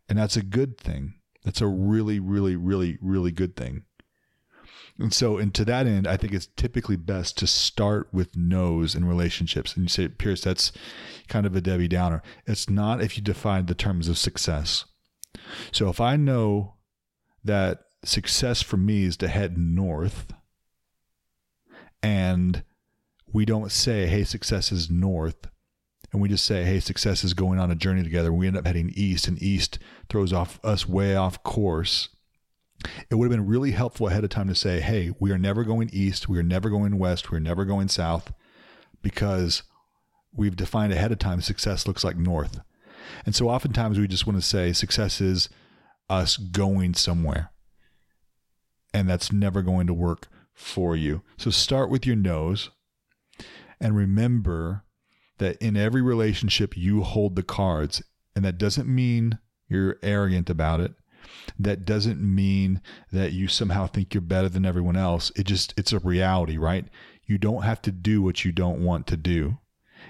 And 0.08 0.20
that's 0.20 0.38
a 0.38 0.44
good 0.44 0.78
thing. 0.78 1.16
That's 1.44 1.60
a 1.60 1.68
really, 1.68 2.20
really, 2.20 2.56
really, 2.56 3.00
really 3.02 3.32
good 3.32 3.56
thing. 3.56 3.84
And 5.00 5.12
so, 5.12 5.38
and 5.40 5.52
to 5.56 5.66
that 5.66 5.88
end, 5.88 6.06
I 6.06 6.18
think 6.18 6.34
it's 6.34 6.50
typically 6.56 6.98
best 6.98 7.36
to 7.40 7.48
start 7.48 8.10
with 8.14 8.38
no's 8.38 8.94
in 8.94 9.06
relationships. 9.06 9.76
And 9.76 9.86
you 9.86 9.90
say, 9.90 10.08
Pierce, 10.08 10.42
that's 10.42 10.72
kind 11.28 11.48
of 11.48 11.56
a 11.56 11.62
Debbie 11.62 11.88
Downer. 11.88 12.22
It's 12.46 12.70
not 12.70 13.02
if 13.02 13.18
you 13.18 13.24
define 13.24 13.66
the 13.66 13.74
terms 13.74 14.08
of 14.08 14.20
success. 14.20 14.86
So 15.72 15.90
if 15.90 16.00
I 16.02 16.16
know 16.16 16.76
that 17.44 17.80
success 18.04 18.62
for 18.62 18.78
me 18.78 19.04
is 19.04 19.18
to 19.18 19.28
head 19.28 19.58
north, 19.58 20.34
and 22.02 22.64
we 23.32 23.46
don't 23.46 23.72
say, 23.72 24.08
hey, 24.08 24.24
success 24.24 24.72
is 24.72 24.90
north, 24.90 25.48
and 26.12 26.22
we 26.22 26.30
just 26.30 26.46
say, 26.46 26.64
hey, 26.64 26.80
success 26.80 27.24
is 27.24 27.34
going 27.34 27.60
on 27.60 27.72
a 27.72 27.76
journey 27.76 28.04
together, 28.04 28.32
we 28.32 28.48
end 28.48 28.58
up 28.58 28.68
heading 28.68 28.92
east, 28.96 29.28
and 29.28 29.42
east 29.42 29.80
throws 30.10 30.34
off 30.34 30.60
us 30.64 30.88
way 30.88 31.16
off 31.16 31.42
course 31.44 32.10
it 33.10 33.16
would 33.16 33.26
have 33.26 33.38
been 33.38 33.48
really 33.48 33.72
helpful 33.72 34.08
ahead 34.08 34.24
of 34.24 34.30
time 34.30 34.48
to 34.48 34.56
say, 34.56 34.80
hey, 34.80 35.12
we 35.20 35.32
are 35.32 35.38
never 35.38 35.64
going 35.64 35.90
east, 35.94 36.28
we 36.28 36.38
are 36.38 36.44
never 36.44 36.70
going 36.70 36.98
west, 36.98 37.32
we're 37.32 37.40
never 37.40 37.66
going 37.66 37.88
south, 37.88 38.34
because 39.02 39.64
we've 40.34 40.56
defined 40.56 40.94
ahead 40.94 41.12
of 41.12 41.20
time 41.20 41.42
success 41.42 41.88
looks 41.88 42.04
like 42.04 42.18
north. 42.18 42.60
And 43.26 43.36
so 43.36 43.50
oftentimes 43.50 44.00
we 44.00 44.08
just 44.08 44.28
want 44.28 44.40
to 44.40 44.46
say 44.46 44.74
success 44.74 45.22
is 45.22 45.50
us 46.10 46.38
going 46.38 46.94
somewhere. 46.94 47.52
And 48.94 49.10
that's 49.10 49.32
never 49.32 49.62
going 49.62 49.88
to 49.88 49.94
work 49.94 50.28
for 50.54 50.96
you. 50.96 51.24
So 51.38 51.50
start 51.50 51.90
with 51.90 52.06
your 52.06 52.16
no's 52.16 52.70
and 53.80 53.96
remember 53.96 54.84
that 55.40 55.58
in 55.58 55.76
every 55.76 56.02
relationship 56.02 56.78
you 56.78 57.02
hold 57.02 57.36
the 57.36 57.44
cards. 57.44 58.04
And 58.36 58.46
that 58.46 58.58
doesn't 58.58 58.88
mean 58.88 59.40
you're 59.68 59.98
arrogant 60.04 60.50
about 60.50 60.80
it 60.80 60.94
that 61.60 61.86
doesn't 61.86 62.22
mean 62.22 62.82
that 63.12 63.34
you 63.34 63.48
somehow 63.48 63.88
think 63.88 64.14
you're 64.14 64.22
better 64.22 64.50
than 64.50 64.66
everyone 64.66 64.98
else. 64.98 65.32
It 65.36 65.46
just, 65.46 65.74
it's 65.78 65.94
a 65.94 66.00
reality, 66.00 66.58
right? 66.58 66.86
You 67.26 67.38
don't 67.38 67.64
have 67.64 67.82
to 67.84 67.92
do 67.92 68.22
what 68.22 68.44
you 68.44 68.52
don't 68.52 68.84
want 68.84 69.08
to 69.08 69.18
do. 69.18 69.60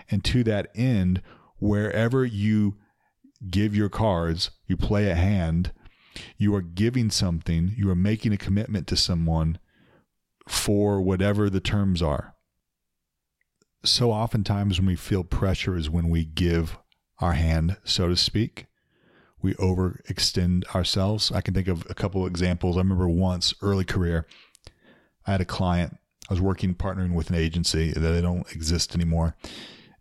And 0.10 0.24
to 0.26 0.44
that 0.46 0.70
end, 0.76 1.22
wherever 1.58 2.26
you 2.26 2.78
give 3.50 3.76
your 3.76 3.90
cards, 3.90 4.52
you 4.68 4.78
play 4.78 5.10
a 5.10 5.16
hand, 5.16 5.72
you 6.38 6.54
are 6.56 6.62
giving 6.62 7.10
something, 7.10 7.74
you 7.78 7.90
are 7.90 7.96
making 7.96 8.34
a 8.34 8.38
commitment 8.38 8.88
to 8.88 8.96
someone 8.96 9.60
for 10.48 11.02
whatever 11.02 11.50
the 11.50 11.60
terms 11.60 12.02
are. 12.02 12.36
So 13.84 14.12
oftentimes 14.12 14.80
when 14.80 14.88
we 14.88 14.96
feel 14.96 15.24
pressure 15.24 15.76
is 15.76 15.90
when 15.90 16.10
we 16.10 16.26
give 16.26 16.78
our 17.20 17.34
hand, 17.34 17.78
so 17.84 18.08
to 18.08 18.16
speak 18.16 18.68
we 19.44 19.54
overextend 19.56 20.64
ourselves. 20.74 21.32
I 21.32 21.42
can 21.42 21.54
think 21.54 21.68
of 21.68 21.86
a 21.90 21.94
couple 21.94 22.26
of 22.26 22.32
examples. 22.32 22.78
I 22.78 22.80
remember 22.80 23.08
once 23.08 23.54
early 23.62 23.84
career, 23.84 24.26
I 25.28 25.32
had 25.32 25.42
a 25.42 25.46
client. 25.46 25.98
I 26.30 26.34
was 26.34 26.42
working 26.42 26.74
partnering 26.74 27.14
with 27.14 27.30
an 27.30 27.36
agency 27.36 27.92
that 27.92 28.00
they 28.00 28.22
don't 28.22 28.50
exist 28.56 28.96
anymore, 28.96 29.36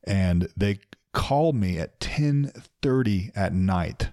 and 0.04 0.48
they 0.56 0.78
called 1.12 1.54
me 1.54 1.78
at 1.78 2.00
ten 2.00 2.52
thirty 2.82 3.30
at 3.34 3.52
night. 3.52 4.10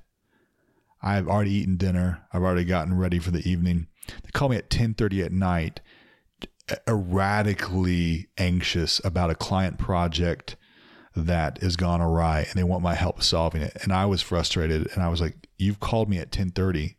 I've 1.02 1.28
already 1.28 1.52
eaten 1.52 1.78
dinner. 1.78 2.26
I've 2.34 2.44
already 2.44 2.66
gotten 2.66 2.98
ready 2.98 3.20
for 3.20 3.32
the 3.32 3.50
evening. 3.50 3.88
They 4.08 4.32
called 4.32 4.52
me 4.52 4.58
at 4.58 4.70
ten 4.70 4.94
thirty 4.94 5.22
at 5.22 5.32
night, 5.32 5.82
erratically 6.88 8.28
anxious 8.38 9.02
about 9.04 9.30
a 9.30 9.36
client 9.36 9.78
project 9.78 10.56
that 11.16 11.62
has 11.62 11.76
gone 11.76 12.02
awry 12.02 12.42
and 12.42 12.54
they 12.54 12.64
want 12.64 12.84
my 12.84 12.96
help 12.96 13.22
solving 13.24 13.62
it. 13.62 13.76
And 13.82 13.92
I 13.92 14.06
was 14.06 14.22
frustrated 14.22 14.90
and 14.94 15.04
I 15.04 15.10
was 15.10 15.22
like, 15.22 15.48
you've 15.58 15.80
called 15.80 16.10
me 16.10 16.18
at 16.18 16.28
1030. 16.28 16.98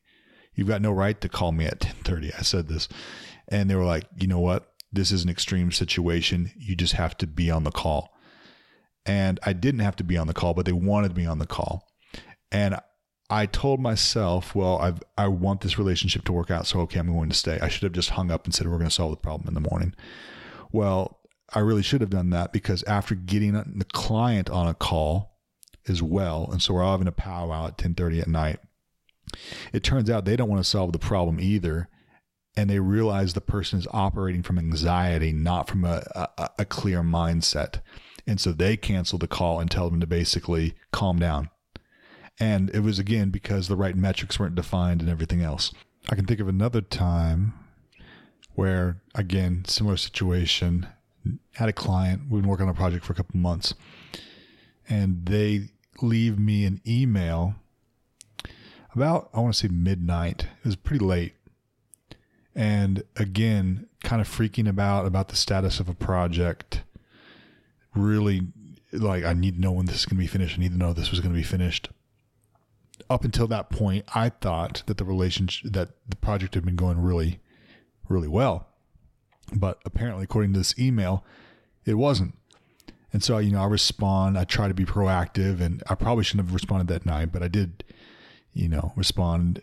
You've 0.55 0.69
got 0.69 0.83
no 0.83 0.93
right 0.93 1.21
to 1.21 1.29
call 1.29 1.53
me 1.53 1.65
at 1.65 1.85
1030. 1.85 2.35
I 2.35 2.43
said 2.43 2.69
this. 2.69 2.89
And 3.49 3.71
they 3.71 3.75
were 3.75 3.85
like, 3.85 4.05
you 4.17 4.27
know 4.27 4.41
what? 4.41 4.73
This 4.93 5.13
is 5.13 5.25
an 5.25 5.31
extreme 5.31 5.73
situation. 5.73 6.51
You 6.57 6.77
just 6.77 6.95
have 6.95 7.17
to 7.19 7.27
be 7.27 7.51
on 7.51 7.65
the 7.65 7.71
call. 7.71 8.13
And 9.11 9.41
I 9.43 9.55
didn't 9.55 9.81
have 9.81 9.97
to 9.97 10.05
be 10.05 10.17
on 10.17 10.29
the 10.29 10.33
call, 10.33 10.55
but 10.55 10.67
they 10.67 10.73
wanted 10.73 11.17
me 11.17 11.27
on 11.27 11.41
the 11.41 11.47
call. 11.47 11.85
And 12.53 12.79
I 13.29 13.47
told 13.47 13.81
myself, 13.81 14.55
well, 14.55 14.79
I've, 14.79 15.03
I 15.19 15.27
want 15.27 15.63
this 15.63 15.79
relationship 15.79 16.23
to 16.27 16.33
work 16.33 16.49
out. 16.49 16.69
So, 16.69 16.79
okay, 16.83 17.01
I'm 17.01 17.13
going 17.13 17.29
to 17.29 17.35
stay. 17.35 17.59
I 17.61 17.67
should 17.67 17.83
have 17.83 17.93
just 17.93 18.11
hung 18.11 18.31
up 18.31 18.45
and 18.45 18.55
said, 18.55 18.69
we're 18.69 18.79
going 18.79 18.89
to 18.89 18.95
solve 18.95 19.11
the 19.11 19.17
problem 19.17 19.49
in 19.49 19.61
the 19.61 19.69
morning. 19.69 19.97
Well, 20.71 21.19
I 21.53 21.59
really 21.59 21.83
should 21.83 22.03
have 22.03 22.11
done 22.11 22.31
that 22.31 22.53
because 22.53 22.85
after 22.85 23.17
getting 23.17 23.55
the 23.55 23.85
client 23.93 24.49
on 24.49 24.69
a 24.69 24.75
call 24.75 25.41
as 25.89 26.01
well, 26.01 26.49
and 26.53 26.63
so 26.63 26.75
we're 26.75 26.85
all 26.85 26.93
having 26.93 27.09
a 27.09 27.13
powwow 27.13 27.67
at 27.67 27.79
10:30 27.79 28.21
at 28.21 28.29
night. 28.29 28.61
It 29.73 29.83
turns 29.83 30.09
out 30.09 30.25
they 30.25 30.37
don't 30.37 30.49
want 30.49 30.63
to 30.63 30.71
solve 30.71 30.93
the 30.93 31.01
problem 31.01 31.41
either, 31.41 31.89
and 32.57 32.71
they 32.71 32.79
realize 32.79 33.33
the 33.33 33.41
person 33.41 33.81
is 33.81 33.89
operating 33.91 34.45
from 34.45 34.57
anxiety, 34.57 35.33
not 35.33 35.69
from 35.69 35.85
a, 35.85 36.05
a, 36.15 36.51
a 36.61 36.65
clear 36.65 37.03
mindset, 37.03 37.81
and 38.27 38.41
so 38.41 38.53
they 38.53 38.77
cancel 38.77 39.19
the 39.19 39.29
call 39.29 39.61
and 39.61 39.71
tell 39.71 39.91
them 39.91 40.01
to 40.01 40.07
basically 40.07 40.75
calm 40.93 41.19
down. 41.19 41.51
And 42.39 42.71
it 42.71 42.81
was 42.81 42.99
again 42.99 43.31
because 43.31 43.69
the 43.69 43.77
right 43.77 43.97
metrics 43.97 44.39
weren't 44.39 44.55
defined 44.55 45.01
and 45.01 45.11
everything 45.11 45.43
else. 45.43 45.73
I 46.09 46.15
can 46.15 46.25
think 46.25 46.41
of 46.41 46.49
another 46.49 46.81
time 46.81 47.53
where, 48.55 49.03
again, 49.15 49.65
similar 49.67 49.97
situation 49.97 50.87
had 51.55 51.69
a 51.69 51.73
client. 51.73 52.23
We've 52.29 52.43
been 52.43 52.51
working 52.51 52.67
on 52.67 52.73
a 52.73 52.77
project 52.77 53.05
for 53.05 53.13
a 53.13 53.17
couple 53.17 53.39
months, 53.39 53.75
and 54.89 55.27
they 55.27 55.71
leave 56.01 56.39
me 56.39 56.65
an 56.65 56.81
email 56.87 57.55
about 58.95 59.31
I 59.35 59.41
want 59.41 59.55
to 59.55 59.61
say 59.61 59.73
midnight. 59.73 60.47
It 60.65 60.67
was 60.67 60.77
pretty 60.77 61.05
late, 61.05 61.35
and 62.55 63.03
again, 63.17 63.87
kind 64.03 64.21
of 64.21 64.29
freaking 64.29 64.69
about 64.69 65.07
about 65.07 65.29
the 65.29 65.37
status 65.37 65.81
of 65.81 65.89
a 65.89 65.95
project. 65.95 66.83
Really, 67.95 68.43
like 68.93 69.25
I 69.25 69.33
need 69.33 69.57
to 69.57 69.61
know 69.61 69.73
when 69.73 69.87
this 69.87 69.97
is 69.97 70.07
going 70.07 70.17
to 70.17 70.23
be 70.23 70.27
finished. 70.27 70.57
I 70.57 70.61
need 70.61 70.73
to 70.73 70.79
know 70.79 70.93
this 70.93 71.11
was 71.11 71.21
going 71.21 71.33
to 71.33 71.39
be 71.39 71.45
finished. 71.45 71.89
Up 73.09 73.25
until 73.25 73.47
that 73.49 73.71
point, 73.71 74.05
I 74.15 74.29
thought 74.29 74.83
that 74.87 74.99
the 74.99 75.05
relationship 75.05 75.73
that 75.73 75.91
the 76.09 76.17
project 76.17 76.55
had 76.55 76.65
been 76.65 76.77
going 76.77 77.01
really, 77.01 77.41
really 78.09 78.29
well 78.29 78.69
but 79.53 79.79
apparently, 79.85 80.25
according 80.25 80.53
to 80.53 80.61
this 80.61 80.79
email, 80.79 81.25
it 81.85 81.95
wasn't. 81.95 82.35
And 83.13 83.23
so, 83.23 83.39
you 83.39 83.51
know, 83.51 83.63
I 83.63 83.67
respond, 83.67 84.39
I 84.39 84.45
try 84.45 84.69
to 84.69 84.75
be 84.75 84.85
proactive, 84.85 85.61
and 85.61 85.83
I 85.89 85.95
probably 85.95 86.25
shouldn't 86.25 86.47
have 86.47 86.55
responded 86.55 86.89
that 86.89 87.07
night, 87.07 87.33
but 87.33 87.43
I 87.43 87.49
did, 87.49 87.83
you 88.53 88.69
know, 88.69 88.93
respond 88.95 89.63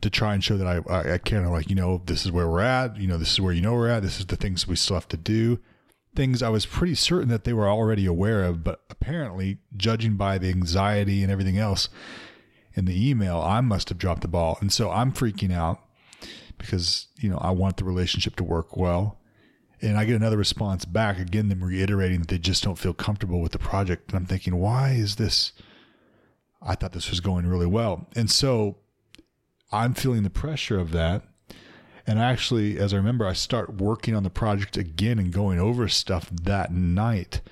to 0.00 0.10
try 0.10 0.34
and 0.34 0.42
show 0.42 0.56
that 0.56 0.66
I, 0.66 0.92
I, 0.92 1.14
I 1.14 1.18
care. 1.18 1.46
Like, 1.48 1.68
you 1.68 1.76
know, 1.76 2.02
this 2.06 2.24
is 2.24 2.32
where 2.32 2.48
we're 2.48 2.60
at. 2.60 2.96
You 2.96 3.06
know, 3.06 3.18
this 3.18 3.32
is 3.32 3.40
where 3.40 3.52
you 3.52 3.60
know 3.60 3.74
we're 3.74 3.88
at. 3.88 4.02
This 4.02 4.18
is 4.18 4.26
the 4.26 4.36
things 4.36 4.66
we 4.66 4.76
still 4.76 4.96
have 4.96 5.08
to 5.08 5.16
do. 5.16 5.60
Things 6.18 6.42
I 6.42 6.48
was 6.48 6.66
pretty 6.66 6.96
certain 6.96 7.28
that 7.28 7.44
they 7.44 7.52
were 7.52 7.68
already 7.68 8.04
aware 8.04 8.42
of, 8.42 8.64
but 8.64 8.80
apparently, 8.90 9.58
judging 9.76 10.16
by 10.16 10.36
the 10.36 10.48
anxiety 10.48 11.22
and 11.22 11.30
everything 11.30 11.58
else 11.58 11.88
in 12.74 12.86
the 12.86 13.08
email, 13.08 13.38
I 13.38 13.60
must 13.60 13.88
have 13.88 13.98
dropped 13.98 14.22
the 14.22 14.26
ball. 14.28 14.58
And 14.60 14.72
so 14.72 14.90
I'm 14.90 15.12
freaking 15.12 15.52
out 15.52 15.78
because, 16.58 17.06
you 17.20 17.30
know, 17.30 17.38
I 17.38 17.52
want 17.52 17.76
the 17.76 17.84
relationship 17.84 18.34
to 18.34 18.42
work 18.42 18.76
well. 18.76 19.20
And 19.80 19.96
I 19.96 20.04
get 20.06 20.16
another 20.16 20.36
response 20.36 20.84
back, 20.84 21.20
again, 21.20 21.50
them 21.50 21.62
reiterating 21.62 22.18
that 22.18 22.28
they 22.28 22.38
just 22.38 22.64
don't 22.64 22.80
feel 22.80 22.94
comfortable 22.94 23.40
with 23.40 23.52
the 23.52 23.60
project. 23.60 24.10
And 24.10 24.18
I'm 24.18 24.26
thinking, 24.26 24.56
why 24.56 24.94
is 24.94 25.16
this? 25.16 25.52
I 26.60 26.74
thought 26.74 26.94
this 26.94 27.10
was 27.10 27.20
going 27.20 27.46
really 27.46 27.66
well. 27.66 28.08
And 28.16 28.28
so 28.28 28.78
I'm 29.70 29.94
feeling 29.94 30.24
the 30.24 30.30
pressure 30.30 30.80
of 30.80 30.90
that. 30.90 31.22
And 32.08 32.18
actually, 32.18 32.78
as 32.78 32.94
I 32.94 32.96
remember, 32.96 33.26
I 33.26 33.34
start 33.34 33.74
working 33.74 34.16
on 34.16 34.22
the 34.22 34.30
project 34.30 34.78
again 34.78 35.18
and 35.18 35.30
going 35.30 35.60
over 35.60 35.88
stuff 35.88 36.30
that 36.30 36.72
night 36.72 37.42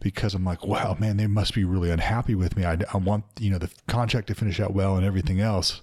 because 0.00 0.34
I'm 0.34 0.44
like, 0.44 0.66
wow, 0.66 0.96
man, 0.98 1.16
they 1.16 1.28
must 1.28 1.54
be 1.54 1.62
really 1.62 1.92
unhappy 1.92 2.34
with 2.34 2.56
me. 2.56 2.64
I, 2.64 2.76
I 2.92 2.96
want, 2.96 3.24
you 3.38 3.50
know, 3.50 3.58
the 3.58 3.70
contract 3.86 4.26
to 4.26 4.34
finish 4.34 4.58
out 4.58 4.74
well 4.74 4.96
and 4.96 5.06
everything 5.06 5.40
else. 5.40 5.80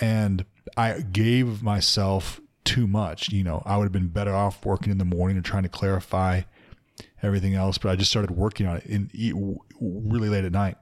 And 0.00 0.46
I 0.78 1.02
gave 1.02 1.62
myself 1.62 2.40
too 2.64 2.86
much. 2.86 3.30
You 3.30 3.44
know, 3.44 3.62
I 3.66 3.76
would 3.76 3.84
have 3.84 3.92
been 3.92 4.08
better 4.08 4.34
off 4.34 4.64
working 4.64 4.90
in 4.90 4.96
the 4.96 5.04
morning 5.04 5.36
and 5.36 5.44
trying 5.44 5.64
to 5.64 5.68
clarify 5.68 6.42
everything 7.22 7.54
else, 7.54 7.76
but 7.76 7.90
I 7.90 7.96
just 7.96 8.10
started 8.10 8.30
working 8.30 8.66
on 8.66 8.78
it 8.78 8.86
in 8.86 9.58
really 9.78 10.30
late 10.30 10.46
at 10.46 10.52
night. 10.52 10.78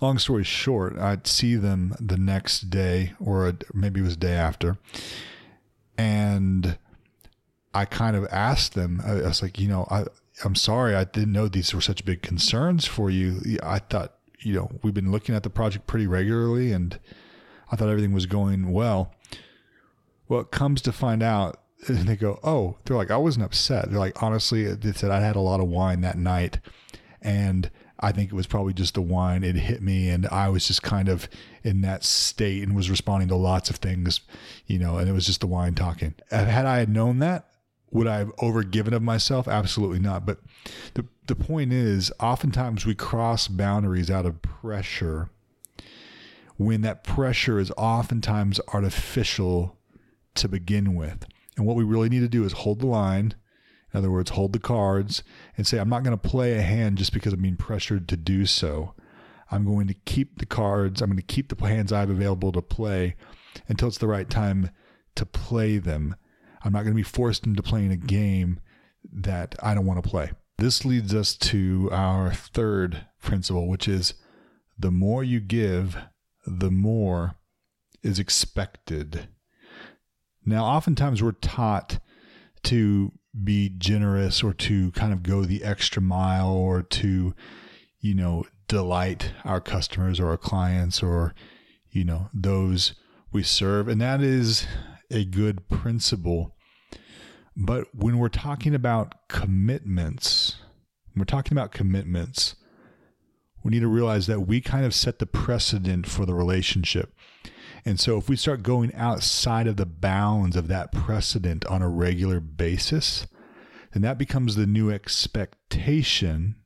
Long 0.00 0.18
story 0.18 0.44
short, 0.44 0.98
I'd 0.98 1.26
see 1.26 1.56
them 1.56 1.94
the 2.00 2.16
next 2.16 2.70
day, 2.70 3.12
or 3.20 3.52
maybe 3.74 4.00
it 4.00 4.04
was 4.04 4.16
day 4.16 4.34
after, 4.34 4.78
and 5.98 6.78
I 7.72 7.84
kind 7.84 8.16
of 8.16 8.26
asked 8.30 8.74
them. 8.74 9.00
I 9.04 9.14
was 9.14 9.42
like, 9.42 9.58
you 9.58 9.68
know, 9.68 9.86
I 9.90 10.04
I'm 10.44 10.54
sorry, 10.54 10.94
I 10.94 11.04
didn't 11.04 11.32
know 11.32 11.48
these 11.48 11.74
were 11.74 11.80
such 11.80 12.04
big 12.04 12.22
concerns 12.22 12.86
for 12.86 13.10
you. 13.10 13.58
I 13.62 13.78
thought, 13.78 14.14
you 14.40 14.54
know, 14.54 14.70
we've 14.82 14.94
been 14.94 15.12
looking 15.12 15.34
at 15.34 15.42
the 15.42 15.50
project 15.50 15.86
pretty 15.86 16.06
regularly, 16.06 16.72
and 16.72 16.98
I 17.70 17.76
thought 17.76 17.88
everything 17.88 18.12
was 18.12 18.26
going 18.26 18.72
well. 18.72 19.14
Well, 20.28 20.40
it 20.40 20.50
comes 20.50 20.80
to 20.82 20.92
find 20.92 21.22
out, 21.22 21.60
and 21.88 22.08
they 22.08 22.16
go, 22.16 22.38
oh, 22.42 22.76
they're 22.84 22.96
like, 22.96 23.10
I 23.10 23.16
wasn't 23.16 23.44
upset. 23.44 23.90
They're 23.90 23.98
like, 23.98 24.22
honestly, 24.22 24.72
they 24.74 24.92
said 24.92 25.10
I 25.10 25.20
had 25.20 25.36
a 25.36 25.40
lot 25.40 25.60
of 25.60 25.68
wine 25.68 26.00
that 26.02 26.18
night, 26.18 26.58
and 27.20 27.70
I 28.00 28.12
think 28.12 28.32
it 28.32 28.34
was 28.34 28.46
probably 28.46 28.72
just 28.72 28.94
the 28.94 29.02
wine. 29.02 29.44
It 29.44 29.56
hit 29.56 29.82
me, 29.82 30.08
and 30.08 30.26
I 30.28 30.48
was 30.48 30.66
just 30.66 30.82
kind 30.82 31.08
of 31.08 31.28
in 31.62 31.82
that 31.82 32.02
state 32.02 32.62
and 32.62 32.74
was 32.74 32.90
responding 32.90 33.28
to 33.28 33.36
lots 33.36 33.70
of 33.70 33.76
things, 33.76 34.20
you 34.66 34.78
know, 34.78 34.96
and 34.96 35.08
it 35.08 35.12
was 35.12 35.26
just 35.26 35.40
the 35.40 35.46
wine 35.46 35.74
talking. 35.74 36.14
Uh, 36.30 36.44
had 36.44 36.66
I 36.66 36.78
had 36.78 36.88
known 36.88 37.18
that, 37.18 37.46
would 37.90 38.06
I 38.06 38.18
have 38.18 38.34
overgiven 38.36 38.92
of 38.92 39.02
myself? 39.02 39.46
Absolutely 39.46 39.98
not. 39.98 40.24
But 40.24 40.38
the 40.94 41.04
the 41.26 41.36
point 41.36 41.72
is, 41.72 42.10
oftentimes 42.18 42.86
we 42.86 42.94
cross 42.94 43.46
boundaries 43.46 44.10
out 44.10 44.26
of 44.26 44.42
pressure 44.42 45.28
when 46.56 46.82
that 46.82 47.04
pressure 47.04 47.58
is 47.58 47.70
oftentimes 47.76 48.60
artificial 48.72 49.78
to 50.34 50.48
begin 50.48 50.94
with. 50.94 51.26
And 51.56 51.66
what 51.66 51.76
we 51.76 51.84
really 51.84 52.08
need 52.08 52.20
to 52.20 52.28
do 52.28 52.44
is 52.44 52.52
hold 52.52 52.80
the 52.80 52.86
line 52.86 53.34
in 53.92 53.98
other 53.98 54.10
words, 54.10 54.30
hold 54.30 54.52
the 54.52 54.58
cards 54.58 55.22
and 55.56 55.66
say, 55.66 55.78
I'm 55.78 55.88
not 55.88 56.02
going 56.04 56.16
to 56.16 56.28
play 56.28 56.54
a 56.54 56.62
hand 56.62 56.98
just 56.98 57.12
because 57.12 57.32
I'm 57.32 57.42
being 57.42 57.56
pressured 57.56 58.08
to 58.08 58.16
do 58.16 58.46
so. 58.46 58.94
I'm 59.50 59.64
going 59.64 59.88
to 59.88 59.94
keep 59.94 60.38
the 60.38 60.46
cards, 60.46 61.02
I'm 61.02 61.10
going 61.10 61.16
to 61.16 61.22
keep 61.22 61.48
the 61.48 61.66
hands 61.66 61.92
I 61.92 62.00
have 62.00 62.10
available 62.10 62.52
to 62.52 62.62
play 62.62 63.16
until 63.68 63.88
it's 63.88 63.98
the 63.98 64.06
right 64.06 64.30
time 64.30 64.70
to 65.16 65.26
play 65.26 65.78
them. 65.78 66.14
I'm 66.62 66.72
not 66.72 66.82
going 66.82 66.92
to 66.92 66.96
be 66.96 67.02
forced 67.02 67.46
into 67.46 67.62
playing 67.62 67.90
a 67.90 67.96
game 67.96 68.60
that 69.12 69.56
I 69.62 69.74
don't 69.74 69.86
want 69.86 70.02
to 70.02 70.08
play. 70.08 70.30
This 70.58 70.84
leads 70.84 71.14
us 71.14 71.34
to 71.36 71.88
our 71.90 72.32
third 72.32 73.06
principle, 73.22 73.66
which 73.66 73.88
is 73.88 74.14
the 74.78 74.90
more 74.90 75.24
you 75.24 75.40
give, 75.40 75.96
the 76.46 76.70
more 76.70 77.34
is 78.02 78.18
expected. 78.18 79.28
Now, 80.44 80.64
oftentimes 80.64 81.22
we're 81.22 81.32
taught 81.32 81.98
to 82.64 83.12
be 83.44 83.68
generous 83.68 84.42
or 84.42 84.52
to 84.52 84.90
kind 84.92 85.12
of 85.12 85.22
go 85.22 85.44
the 85.44 85.62
extra 85.62 86.02
mile 86.02 86.52
or 86.52 86.82
to, 86.82 87.34
you 88.00 88.14
know, 88.14 88.44
delight 88.68 89.32
our 89.44 89.60
customers 89.60 90.18
or 90.18 90.28
our 90.28 90.36
clients 90.36 91.02
or, 91.02 91.34
you 91.90 92.04
know, 92.04 92.28
those 92.32 92.94
we 93.32 93.42
serve. 93.42 93.88
And 93.88 94.00
that 94.00 94.20
is 94.20 94.66
a 95.10 95.24
good 95.24 95.68
principle. 95.68 96.56
But 97.56 97.88
when 97.94 98.18
we're 98.18 98.28
talking 98.28 98.74
about 98.74 99.28
commitments, 99.28 100.56
we're 101.16 101.24
talking 101.24 101.52
about 101.56 101.72
commitments, 101.72 102.56
we 103.62 103.70
need 103.70 103.80
to 103.80 103.88
realize 103.88 104.26
that 104.26 104.40
we 104.40 104.60
kind 104.60 104.84
of 104.84 104.94
set 104.94 105.18
the 105.18 105.26
precedent 105.26 106.06
for 106.06 106.24
the 106.24 106.34
relationship. 106.34 107.12
And 107.84 107.98
so 107.98 108.18
if 108.18 108.28
we 108.28 108.36
start 108.36 108.62
going 108.62 108.94
outside 108.94 109.66
of 109.66 109.76
the 109.76 109.86
bounds 109.86 110.56
of 110.56 110.68
that 110.68 110.92
precedent 110.92 111.64
on 111.66 111.82
a 111.82 111.88
regular 111.88 112.40
basis, 112.40 113.26
then 113.92 114.02
that 114.02 114.18
becomes 114.18 114.54
the 114.54 114.66
new 114.66 114.90
expectation 114.90 116.56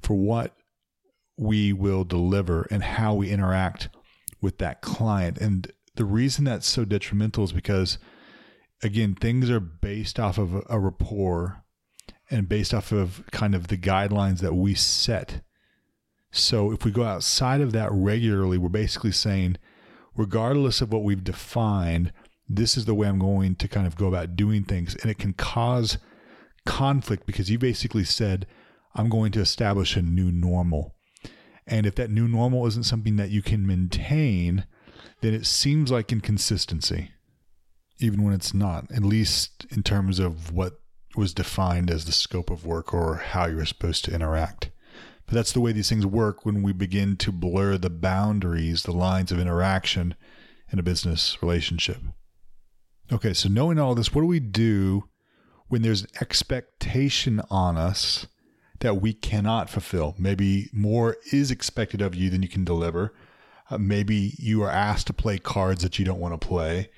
for 0.00 0.14
what 0.14 0.54
we 1.36 1.72
will 1.72 2.04
deliver 2.04 2.66
and 2.70 2.82
how 2.82 3.14
we 3.14 3.30
interact 3.30 3.88
with 4.40 4.58
that 4.58 4.80
client. 4.80 5.38
And 5.38 5.70
the 5.96 6.04
reason 6.04 6.44
that's 6.44 6.66
so 6.66 6.84
detrimental 6.84 7.44
is 7.44 7.52
because, 7.52 7.98
again, 8.82 9.14
things 9.14 9.50
are 9.50 9.60
based 9.60 10.18
off 10.18 10.38
of 10.38 10.64
a 10.68 10.78
rapport 10.78 11.64
and 12.30 12.48
based 12.48 12.72
off 12.72 12.92
of 12.92 13.24
kind 13.32 13.54
of 13.54 13.68
the 13.68 13.76
guidelines 13.76 14.38
that 14.40 14.54
we 14.54 14.74
set. 14.74 15.42
So 16.30 16.72
if 16.72 16.84
we 16.84 16.90
go 16.90 17.04
outside 17.04 17.60
of 17.60 17.72
that 17.72 17.90
regularly, 17.90 18.58
we're 18.58 18.68
basically 18.68 19.12
saying, 19.12 19.56
regardless 20.18 20.82
of 20.82 20.92
what 20.92 21.04
we've 21.04 21.24
defined, 21.24 22.12
this 22.48 22.76
is 22.76 22.84
the 22.84 22.94
way 22.94 23.06
I'm 23.06 23.20
going 23.20 23.54
to 23.54 23.68
kind 23.68 23.86
of 23.86 23.96
go 23.96 24.08
about 24.08 24.36
doing 24.36 24.64
things. 24.64 24.96
And 24.96 25.10
it 25.10 25.18
can 25.18 25.32
cause 25.32 25.96
conflict 26.66 27.24
because 27.24 27.50
you 27.50 27.58
basically 27.58 28.04
said, 28.04 28.46
I'm 28.94 29.08
going 29.08 29.30
to 29.32 29.40
establish 29.40 29.96
a 29.96 30.02
new 30.02 30.32
normal. 30.32 30.96
And 31.66 31.86
if 31.86 31.94
that 31.94 32.10
new 32.10 32.26
normal 32.26 32.66
isn't 32.66 32.84
something 32.84 33.16
that 33.16 33.30
you 33.30 33.42
can 33.42 33.66
maintain, 33.66 34.66
then 35.20 35.34
it 35.34 35.46
seems 35.46 35.92
like 35.92 36.10
inconsistency, 36.10 37.12
even 38.00 38.24
when 38.24 38.34
it's 38.34 38.52
not, 38.52 38.90
at 38.90 39.04
least 39.04 39.66
in 39.70 39.82
terms 39.82 40.18
of 40.18 40.52
what 40.52 40.80
was 41.14 41.32
defined 41.32 41.90
as 41.90 42.06
the 42.06 42.12
scope 42.12 42.50
of 42.50 42.66
work 42.66 42.92
or 42.92 43.16
how 43.16 43.46
you're 43.46 43.64
supposed 43.66 44.04
to 44.06 44.14
interact. 44.14 44.70
But 45.28 45.34
that's 45.34 45.52
the 45.52 45.60
way 45.60 45.72
these 45.72 45.90
things 45.90 46.06
work 46.06 46.46
when 46.46 46.62
we 46.62 46.72
begin 46.72 47.16
to 47.18 47.30
blur 47.30 47.76
the 47.76 47.90
boundaries, 47.90 48.84
the 48.84 48.92
lines 48.92 49.30
of 49.30 49.38
interaction 49.38 50.14
in 50.72 50.78
a 50.78 50.82
business 50.82 51.36
relationship. 51.42 51.98
Okay, 53.12 53.34
so 53.34 53.50
knowing 53.50 53.78
all 53.78 53.94
this, 53.94 54.14
what 54.14 54.22
do 54.22 54.26
we 54.26 54.40
do 54.40 55.04
when 55.68 55.82
there's 55.82 56.02
an 56.02 56.08
expectation 56.22 57.42
on 57.50 57.76
us 57.76 58.26
that 58.80 59.02
we 59.02 59.12
cannot 59.12 59.68
fulfill? 59.68 60.14
Maybe 60.18 60.70
more 60.72 61.18
is 61.30 61.50
expected 61.50 62.00
of 62.00 62.14
you 62.14 62.30
than 62.30 62.42
you 62.42 62.48
can 62.48 62.64
deliver. 62.64 63.12
Uh, 63.70 63.76
maybe 63.76 64.32
you 64.38 64.62
are 64.62 64.70
asked 64.70 65.08
to 65.08 65.12
play 65.12 65.36
cards 65.36 65.82
that 65.82 65.98
you 65.98 66.06
don't 66.06 66.20
want 66.20 66.40
to 66.40 66.48
play, 66.48 66.88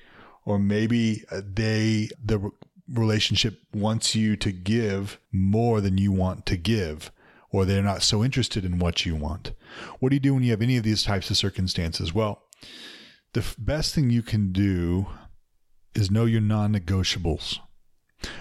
or 0.45 0.57
maybe 0.57 1.25
uh, 1.29 1.41
they 1.43 2.07
the 2.23 2.49
relationship 2.87 3.59
wants 3.73 4.15
you 4.15 4.37
to 4.37 4.53
give 4.53 5.19
more 5.33 5.81
than 5.81 5.97
you 5.97 6.13
want 6.13 6.45
to 6.45 6.55
give 6.55 7.11
or 7.51 7.65
they're 7.65 7.81
not 7.81 8.01
so 8.03 8.23
interested 8.23 8.63
in 8.65 8.79
what 8.79 9.05
you 9.05 9.15
want. 9.15 9.53
What 9.99 10.09
do 10.09 10.15
you 10.15 10.19
do 10.19 10.33
when 10.33 10.43
you 10.43 10.51
have 10.51 10.61
any 10.61 10.77
of 10.77 10.83
these 10.83 11.03
types 11.03 11.29
of 11.29 11.37
circumstances? 11.37 12.13
Well, 12.13 12.43
the 13.33 13.41
f- 13.41 13.55
best 13.57 13.93
thing 13.93 14.09
you 14.09 14.21
can 14.21 14.51
do 14.51 15.07
is 15.93 16.09
know 16.09 16.25
your 16.25 16.41
non 16.41 16.73
negotiables. 16.73 17.59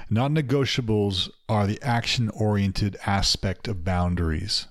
Non 0.08 0.34
negotiables 0.34 1.30
are 1.48 1.66
the 1.66 1.80
action 1.82 2.28
oriented 2.30 2.96
aspect 3.06 3.66
of 3.66 3.84
boundaries. 3.84 4.66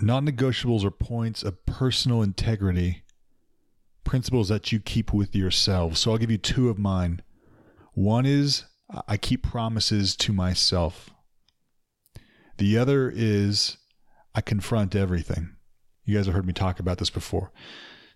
Non 0.00 0.26
negotiables 0.26 0.84
are 0.84 0.90
points 0.90 1.42
of 1.42 1.66
personal 1.66 2.22
integrity, 2.22 3.02
principles 4.04 4.48
that 4.48 4.72
you 4.72 4.80
keep 4.80 5.12
with 5.12 5.34
yourself. 5.34 5.96
So 5.96 6.12
I'll 6.12 6.18
give 6.18 6.30
you 6.30 6.38
two 6.38 6.70
of 6.70 6.78
mine. 6.78 7.22
One 7.92 8.24
is 8.24 8.64
I 9.06 9.16
keep 9.16 9.42
promises 9.42 10.16
to 10.16 10.32
myself. 10.32 11.10
The 12.60 12.76
other 12.76 13.10
is 13.10 13.78
I 14.34 14.42
confront 14.42 14.94
everything. 14.94 15.56
You 16.04 16.14
guys 16.14 16.26
have 16.26 16.34
heard 16.34 16.46
me 16.46 16.52
talk 16.52 16.78
about 16.78 16.98
this 16.98 17.08
before. 17.08 17.52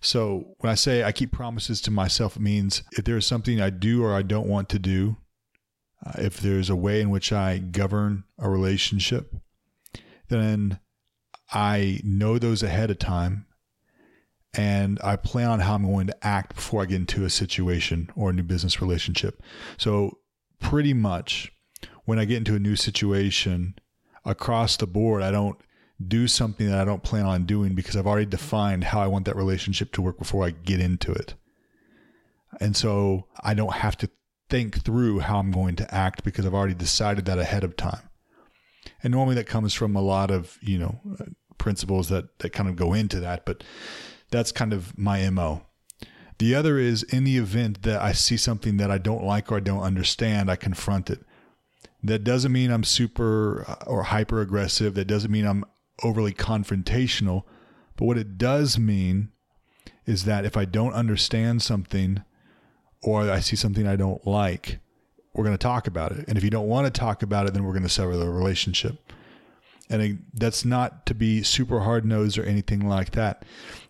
So 0.02 0.54
when 0.58 0.70
I 0.70 0.74
say 0.74 1.02
I 1.02 1.12
keep 1.12 1.32
promises 1.32 1.80
to 1.80 1.90
myself, 1.90 2.36
it 2.36 2.42
means 2.42 2.82
if 2.92 3.06
there's 3.06 3.26
something 3.26 3.58
I 3.58 3.70
do 3.70 4.04
or 4.04 4.12
I 4.12 4.20
don't 4.20 4.46
want 4.46 4.68
to 4.68 4.78
do, 4.78 5.16
uh, 6.04 6.12
if 6.18 6.40
there's 6.40 6.68
a 6.68 6.76
way 6.76 7.00
in 7.00 7.08
which 7.08 7.32
I 7.32 7.56
govern 7.56 8.24
a 8.38 8.50
relationship, 8.50 9.34
then 10.28 10.78
I 11.50 12.00
know 12.04 12.38
those 12.38 12.62
ahead 12.62 12.90
of 12.90 12.98
time 12.98 13.46
and 14.52 15.00
I 15.02 15.16
plan 15.16 15.48
on 15.48 15.60
how 15.60 15.74
I'm 15.74 15.86
going 15.86 16.08
to 16.08 16.26
act 16.26 16.56
before 16.56 16.82
I 16.82 16.84
get 16.84 16.96
into 16.96 17.24
a 17.24 17.30
situation 17.30 18.10
or 18.14 18.28
a 18.28 18.34
new 18.34 18.42
business 18.42 18.82
relationship. 18.82 19.42
So, 19.78 20.18
pretty 20.60 20.92
much 20.92 21.50
when 22.04 22.18
I 22.18 22.26
get 22.26 22.36
into 22.36 22.54
a 22.54 22.58
new 22.58 22.76
situation, 22.76 23.76
across 24.24 24.76
the 24.76 24.86
board, 24.86 25.22
I 25.22 25.30
don't 25.30 25.58
do 26.06 26.26
something 26.26 26.66
that 26.68 26.78
I 26.78 26.84
don't 26.84 27.02
plan 27.02 27.24
on 27.24 27.44
doing 27.44 27.74
because 27.74 27.96
I've 27.96 28.06
already 28.06 28.26
defined 28.26 28.84
how 28.84 29.00
I 29.00 29.06
want 29.06 29.26
that 29.26 29.36
relationship 29.36 29.92
to 29.92 30.02
work 30.02 30.18
before 30.18 30.44
I 30.44 30.50
get 30.50 30.80
into 30.80 31.12
it. 31.12 31.34
And 32.60 32.76
so 32.76 33.26
I 33.40 33.54
don't 33.54 33.74
have 33.74 33.96
to 33.98 34.10
think 34.48 34.84
through 34.84 35.20
how 35.20 35.38
I'm 35.38 35.50
going 35.50 35.76
to 35.76 35.94
act 35.94 36.24
because 36.24 36.46
I've 36.46 36.54
already 36.54 36.74
decided 36.74 37.24
that 37.26 37.38
ahead 37.38 37.64
of 37.64 37.76
time. 37.76 38.08
And 39.02 39.12
normally 39.12 39.34
that 39.36 39.46
comes 39.46 39.74
from 39.74 39.96
a 39.96 40.02
lot 40.02 40.30
of, 40.30 40.58
you 40.60 40.78
know, 40.78 41.00
principles 41.58 42.08
that, 42.08 42.38
that 42.40 42.50
kind 42.50 42.68
of 42.68 42.76
go 42.76 42.92
into 42.92 43.20
that, 43.20 43.44
but 43.46 43.64
that's 44.30 44.52
kind 44.52 44.72
of 44.72 44.96
my 44.98 45.28
MO. 45.30 45.62
The 46.38 46.44
The 46.44 46.54
other 46.54 46.78
is 46.78 47.02
in 47.04 47.24
the 47.24 47.38
event 47.38 47.82
that 47.82 48.02
I 48.02 48.12
see 48.12 48.36
something 48.36 48.76
that 48.76 48.90
I 48.90 48.98
don't 48.98 49.24
like 49.24 49.50
or 49.50 49.56
I 49.56 49.60
don't 49.60 49.82
understand, 49.82 50.50
I 50.50 50.56
confront 50.56 51.08
it. 51.08 51.24
That 52.04 52.22
doesn't 52.22 52.52
mean 52.52 52.70
I'm 52.70 52.84
super 52.84 53.64
uh, 53.66 53.84
or 53.86 54.04
hyper 54.04 54.40
aggressive. 54.40 54.94
That 54.94 55.06
doesn't 55.06 55.30
mean 55.30 55.46
I'm 55.46 55.64
overly 56.02 56.34
confrontational. 56.34 57.44
But 57.96 58.04
what 58.04 58.18
it 58.18 58.36
does 58.36 58.78
mean 58.78 59.30
is 60.06 60.24
that 60.24 60.44
if 60.44 60.56
I 60.56 60.66
don't 60.66 60.92
understand 60.92 61.62
something 61.62 62.22
or 63.02 63.30
I 63.30 63.40
see 63.40 63.56
something 63.56 63.86
I 63.86 63.96
don't 63.96 64.26
like, 64.26 64.80
we're 65.34 65.44
going 65.44 65.56
to 65.56 65.58
talk 65.58 65.86
about 65.86 66.12
it. 66.12 66.26
And 66.28 66.36
if 66.36 66.44
you 66.44 66.50
don't 66.50 66.68
want 66.68 66.86
to 66.86 66.90
talk 66.90 67.22
about 67.22 67.46
it, 67.46 67.54
then 67.54 67.64
we're 67.64 67.72
going 67.72 67.82
to 67.82 67.88
sever 67.88 68.16
the 68.16 68.28
relationship. 68.28 68.98
And 69.88 70.24
that's 70.34 70.64
not 70.64 71.06
to 71.06 71.14
be 71.14 71.42
super 71.42 71.80
hard 71.80 72.04
nosed 72.04 72.38
or 72.38 72.44
anything 72.44 72.86
like 72.86 73.12
that. 73.12 73.44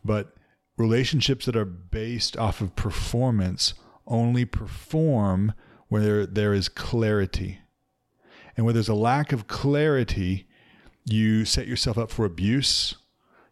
But 0.05 0.35
relationships 0.77 1.47
that 1.47 1.57
are 1.57 1.65
based 1.65 2.37
off 2.37 2.61
of 2.61 2.77
performance 2.77 3.75
only 4.07 4.45
perform 4.45 5.53
where 5.89 6.27
there 6.27 6.55
is 6.55 6.69
clarity. 6.69 7.61
And 8.57 8.65
where 8.65 8.73
there's 8.73 8.89
a 8.89 8.95
lack 8.95 9.33
of 9.33 9.47
clarity, 9.47 10.47
you 11.05 11.45
set 11.45 11.67
yourself 11.67 11.99
up 11.99 12.11
for 12.11 12.25
abuse. 12.25 12.95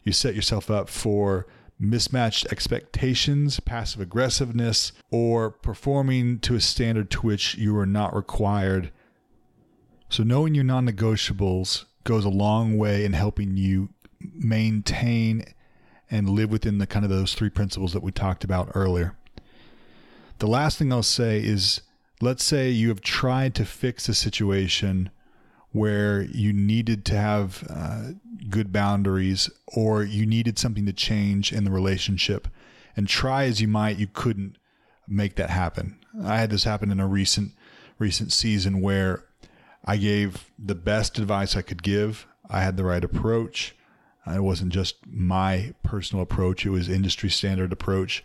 You 0.03 0.13
set 0.13 0.35
yourself 0.35 0.71
up 0.71 0.89
for 0.89 1.47
mismatched 1.79 2.47
expectations, 2.53 3.61
passive 3.61 4.01
aggressiveness, 4.01 4.93
or 5.11 5.51
performing 5.51 6.39
to 6.41 6.55
a 6.55 6.61
standard 6.61 7.11
to 7.11 7.21
which 7.21 7.57
you 7.57 7.77
are 7.77 7.87
not 7.87 8.15
required. 8.15 8.93
So, 10.09 10.23
knowing 10.23 10.55
your 10.55 10.65
non 10.65 10.87
negotiables 10.87 11.85
goes 12.05 12.25
a 12.25 12.31
long 12.31 12.79
way 12.79 13.05
in 13.05 13.13
helping 13.13 13.57
you 13.57 13.91
maintain 14.21 15.45
and 16.11 16.29
live 16.29 16.51
within 16.51 16.79
the 16.79 16.87
kind 16.87 17.05
of 17.05 17.11
those 17.11 17.35
three 17.35 17.49
principles 17.49 17.93
that 17.93 18.03
we 18.03 18.13
talked 18.13 18.45
about 18.45 18.71
earlier. 18.75 19.17
The 20.39 20.47
last 20.47 20.79
thing 20.79 20.93
I'll 20.93 21.03
say 21.03 21.39
is 21.43 21.81
let's 22.23 22.45
say 22.45 22.71
you 22.71 22.89
have 22.89 23.01
tried 23.01 23.53
to 23.53 23.65
fix 23.65 24.09
a 24.09 24.15
situation 24.15 25.11
where 25.73 26.23
you 26.23 26.53
needed 26.53 27.05
to 27.05 27.17
have 27.17 27.67
uh, 27.69 28.13
good 28.49 28.73
boundaries 28.73 29.51
or 29.67 30.05
you 30.05 30.25
needed 30.25 30.57
something 30.57 30.87
to 30.87 30.93
change 30.93 31.53
in 31.53 31.65
the 31.65 31.71
relationship. 31.71 32.47
And 32.97 33.09
try 33.09 33.45
as 33.45 33.61
you 33.61 33.67
might 33.67 33.99
you 33.99 34.07
couldn't 34.07 34.57
make 35.09 35.35
that 35.35 35.51
happen. 35.51 35.99
I 36.23 36.39
had 36.39 36.51
this 36.51 36.63
happen 36.63 36.93
in 36.93 37.01
a 37.01 37.09
recent 37.09 37.53
recent 37.99 38.33
season 38.33 38.81
where 38.81 39.25
i 39.85 39.97
gave 39.97 40.51
the 40.59 40.75
best 40.75 41.19
advice 41.19 41.57
i 41.57 41.63
could 41.63 41.83
give. 41.83 42.27
I 42.49 42.63
had 42.63 42.77
the 42.77 42.85
right 42.85 43.05
approach. 43.05 43.75
It 44.27 44.43
wasn't 44.43 44.73
just 44.73 44.97
my 45.07 45.75
personal 45.83 46.23
approach. 46.23 46.65
It 46.67 46.71
was 46.71 46.89
industry 46.89 47.31
standard 47.31 47.73
approach 47.73 48.25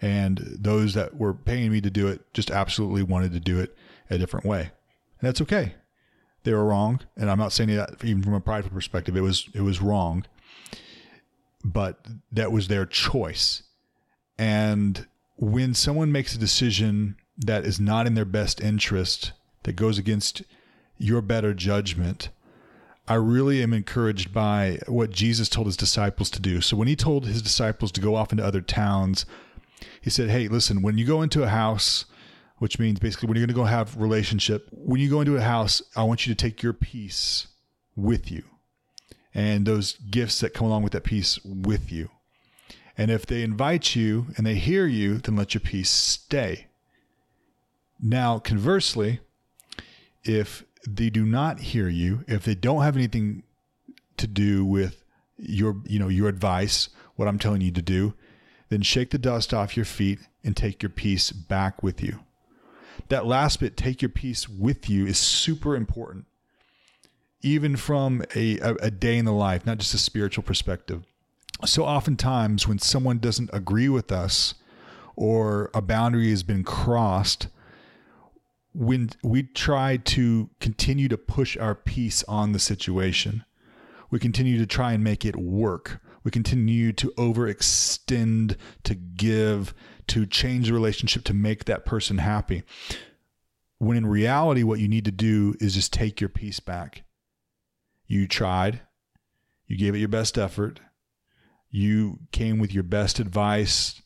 and 0.00 0.38
those 0.58 0.94
that 0.94 1.16
were 1.16 1.34
paying 1.34 1.70
me 1.70 1.80
to 1.80 1.90
do 1.90 2.08
it 2.08 2.22
just 2.32 2.50
absolutely 2.50 3.02
wanted 3.02 3.32
to 3.32 3.40
do 3.40 3.60
it 3.60 3.76
a 4.08 4.18
different 4.18 4.46
way 4.46 4.60
and 4.60 5.28
that's 5.28 5.40
okay 5.40 5.74
they 6.42 6.54
were 6.54 6.64
wrong, 6.64 7.00
and 7.16 7.30
I'm 7.30 7.38
not 7.38 7.52
saying 7.52 7.68
that 7.70 8.02
even 8.02 8.22
from 8.22 8.34
a 8.34 8.40
prideful 8.40 8.72
perspective. 8.72 9.16
It 9.16 9.20
was 9.20 9.48
it 9.54 9.60
was 9.60 9.82
wrong, 9.82 10.24
but 11.62 12.04
that 12.32 12.52
was 12.52 12.68
their 12.68 12.86
choice. 12.86 13.62
And 14.38 15.06
when 15.36 15.74
someone 15.74 16.12
makes 16.12 16.34
a 16.34 16.38
decision 16.38 17.16
that 17.36 17.64
is 17.64 17.78
not 17.78 18.06
in 18.06 18.14
their 18.14 18.24
best 18.24 18.60
interest, 18.60 19.32
that 19.64 19.74
goes 19.74 19.98
against 19.98 20.42
your 20.96 21.20
better 21.20 21.52
judgment, 21.52 22.30
I 23.06 23.14
really 23.14 23.62
am 23.62 23.74
encouraged 23.74 24.32
by 24.32 24.78
what 24.86 25.10
Jesus 25.10 25.48
told 25.48 25.66
his 25.66 25.76
disciples 25.76 26.30
to 26.30 26.40
do. 26.40 26.62
So 26.62 26.76
when 26.76 26.88
he 26.88 26.96
told 26.96 27.26
his 27.26 27.42
disciples 27.42 27.92
to 27.92 28.00
go 28.00 28.14
off 28.14 28.32
into 28.32 28.44
other 28.44 28.62
towns, 28.62 29.26
he 30.00 30.10
said, 30.10 30.30
"Hey, 30.30 30.48
listen, 30.48 30.82
when 30.82 30.98
you 30.98 31.06
go 31.06 31.22
into 31.22 31.42
a 31.42 31.48
house." 31.48 32.04
which 32.58 32.78
means 32.78 33.00
basically 33.00 33.26
when 33.26 33.38
you're 33.38 33.46
going 33.46 33.54
to 33.54 33.58
go 33.58 33.64
have 33.64 33.96
relationship, 33.96 34.68
when 34.70 35.00
you 35.00 35.08
go 35.08 35.22
into 35.22 35.34
a 35.34 35.40
house, 35.40 35.80
I 35.96 36.02
want 36.02 36.26
you 36.26 36.34
to 36.34 36.36
take 36.36 36.62
your 36.62 36.74
peace 36.74 37.46
with 37.96 38.30
you 38.30 38.44
and 39.34 39.66
those 39.66 39.94
gifts 39.94 40.40
that 40.40 40.52
come 40.52 40.66
along 40.66 40.82
with 40.82 40.92
that 40.92 41.04
peace 41.04 41.38
with 41.42 41.90
you. 41.90 42.10
And 42.98 43.10
if 43.10 43.24
they 43.24 43.42
invite 43.42 43.96
you 43.96 44.26
and 44.36 44.46
they 44.46 44.56
hear 44.56 44.86
you, 44.86 45.18
then 45.18 45.36
let 45.36 45.54
your 45.54 45.62
peace 45.62 45.88
stay. 45.88 46.66
Now, 47.98 48.38
conversely, 48.38 49.20
if 50.22 50.64
they 50.86 51.08
do 51.08 51.24
not 51.24 51.60
hear 51.60 51.88
you, 51.88 52.24
if 52.26 52.44
they 52.44 52.54
don't 52.54 52.82
have 52.82 52.96
anything 52.96 53.42
to 54.18 54.26
do 54.26 54.66
with 54.66 55.02
your, 55.38 55.76
you 55.86 55.98
know, 55.98 56.08
your 56.08 56.28
advice, 56.28 56.90
what 57.16 57.26
I'm 57.26 57.38
telling 57.38 57.62
you 57.62 57.70
to 57.72 57.82
do, 57.82 58.14
then 58.70 58.82
shake 58.82 59.10
the 59.10 59.18
dust 59.18 59.52
off 59.52 59.76
your 59.76 59.84
feet 59.84 60.20
and 60.42 60.56
take 60.56 60.82
your 60.82 60.90
peace 60.90 61.30
back 61.30 61.82
with 61.82 62.02
you 62.02 62.20
that 63.08 63.26
last 63.26 63.60
bit, 63.60 63.76
take 63.76 64.02
your 64.02 64.08
peace 64.08 64.48
with 64.48 64.88
you, 64.88 65.06
is 65.06 65.18
super 65.18 65.74
important, 65.74 66.26
even 67.42 67.76
from 67.76 68.22
a, 68.34 68.58
a, 68.58 68.74
a 68.76 68.90
day 68.90 69.16
in 69.18 69.24
the 69.24 69.32
life, 69.32 69.66
not 69.66 69.78
just 69.78 69.94
a 69.94 69.98
spiritual 69.98 70.44
perspective. 70.44 71.04
So, 71.64 71.84
oftentimes, 71.84 72.66
when 72.66 72.78
someone 72.78 73.18
doesn't 73.18 73.50
agree 73.52 73.88
with 73.88 74.10
us 74.10 74.54
or 75.14 75.70
a 75.74 75.82
boundary 75.82 76.30
has 76.30 76.42
been 76.42 76.64
crossed, 76.64 77.48
when 78.72 79.10
we 79.22 79.42
try 79.42 79.96
to 79.96 80.48
continue 80.60 81.08
to 81.08 81.18
push 81.18 81.56
our 81.56 81.74
peace 81.74 82.24
on 82.24 82.52
the 82.52 82.58
situation, 82.58 83.44
we 84.10 84.18
continue 84.18 84.58
to 84.58 84.66
try 84.66 84.92
and 84.92 85.04
make 85.04 85.24
it 85.24 85.36
work. 85.36 86.00
We 86.22 86.30
continue 86.30 86.92
to 86.92 87.12
overextend, 87.12 88.56
to 88.84 88.94
give, 88.94 89.74
to 90.08 90.26
change 90.26 90.66
the 90.66 90.74
relationship 90.74 91.24
to 91.24 91.34
make 91.34 91.64
that 91.64 91.86
person 91.86 92.18
happy. 92.18 92.62
When 93.78 93.96
in 93.96 94.06
reality, 94.06 94.62
what 94.62 94.80
you 94.80 94.88
need 94.88 95.06
to 95.06 95.10
do 95.10 95.54
is 95.60 95.74
just 95.74 95.92
take 95.92 96.20
your 96.20 96.28
peace 96.28 96.60
back. 96.60 97.04
You 98.06 98.26
tried, 98.28 98.80
you 99.66 99.78
gave 99.78 99.94
it 99.94 100.00
your 100.00 100.08
best 100.08 100.36
effort, 100.36 100.80
you 101.70 102.18
came 102.32 102.58
with 102.58 102.74
your 102.74 102.82
best 102.82 103.20
advice, 103.20 104.02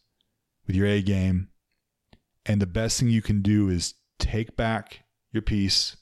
with 0.66 0.76
your 0.76 0.86
A 0.86 1.02
game. 1.02 1.48
And 2.46 2.60
the 2.60 2.66
best 2.66 3.00
thing 3.00 3.08
you 3.08 3.22
can 3.22 3.40
do 3.40 3.68
is 3.68 3.94
take 4.18 4.56
back 4.56 5.04
your 5.32 5.42
peace 5.42 5.96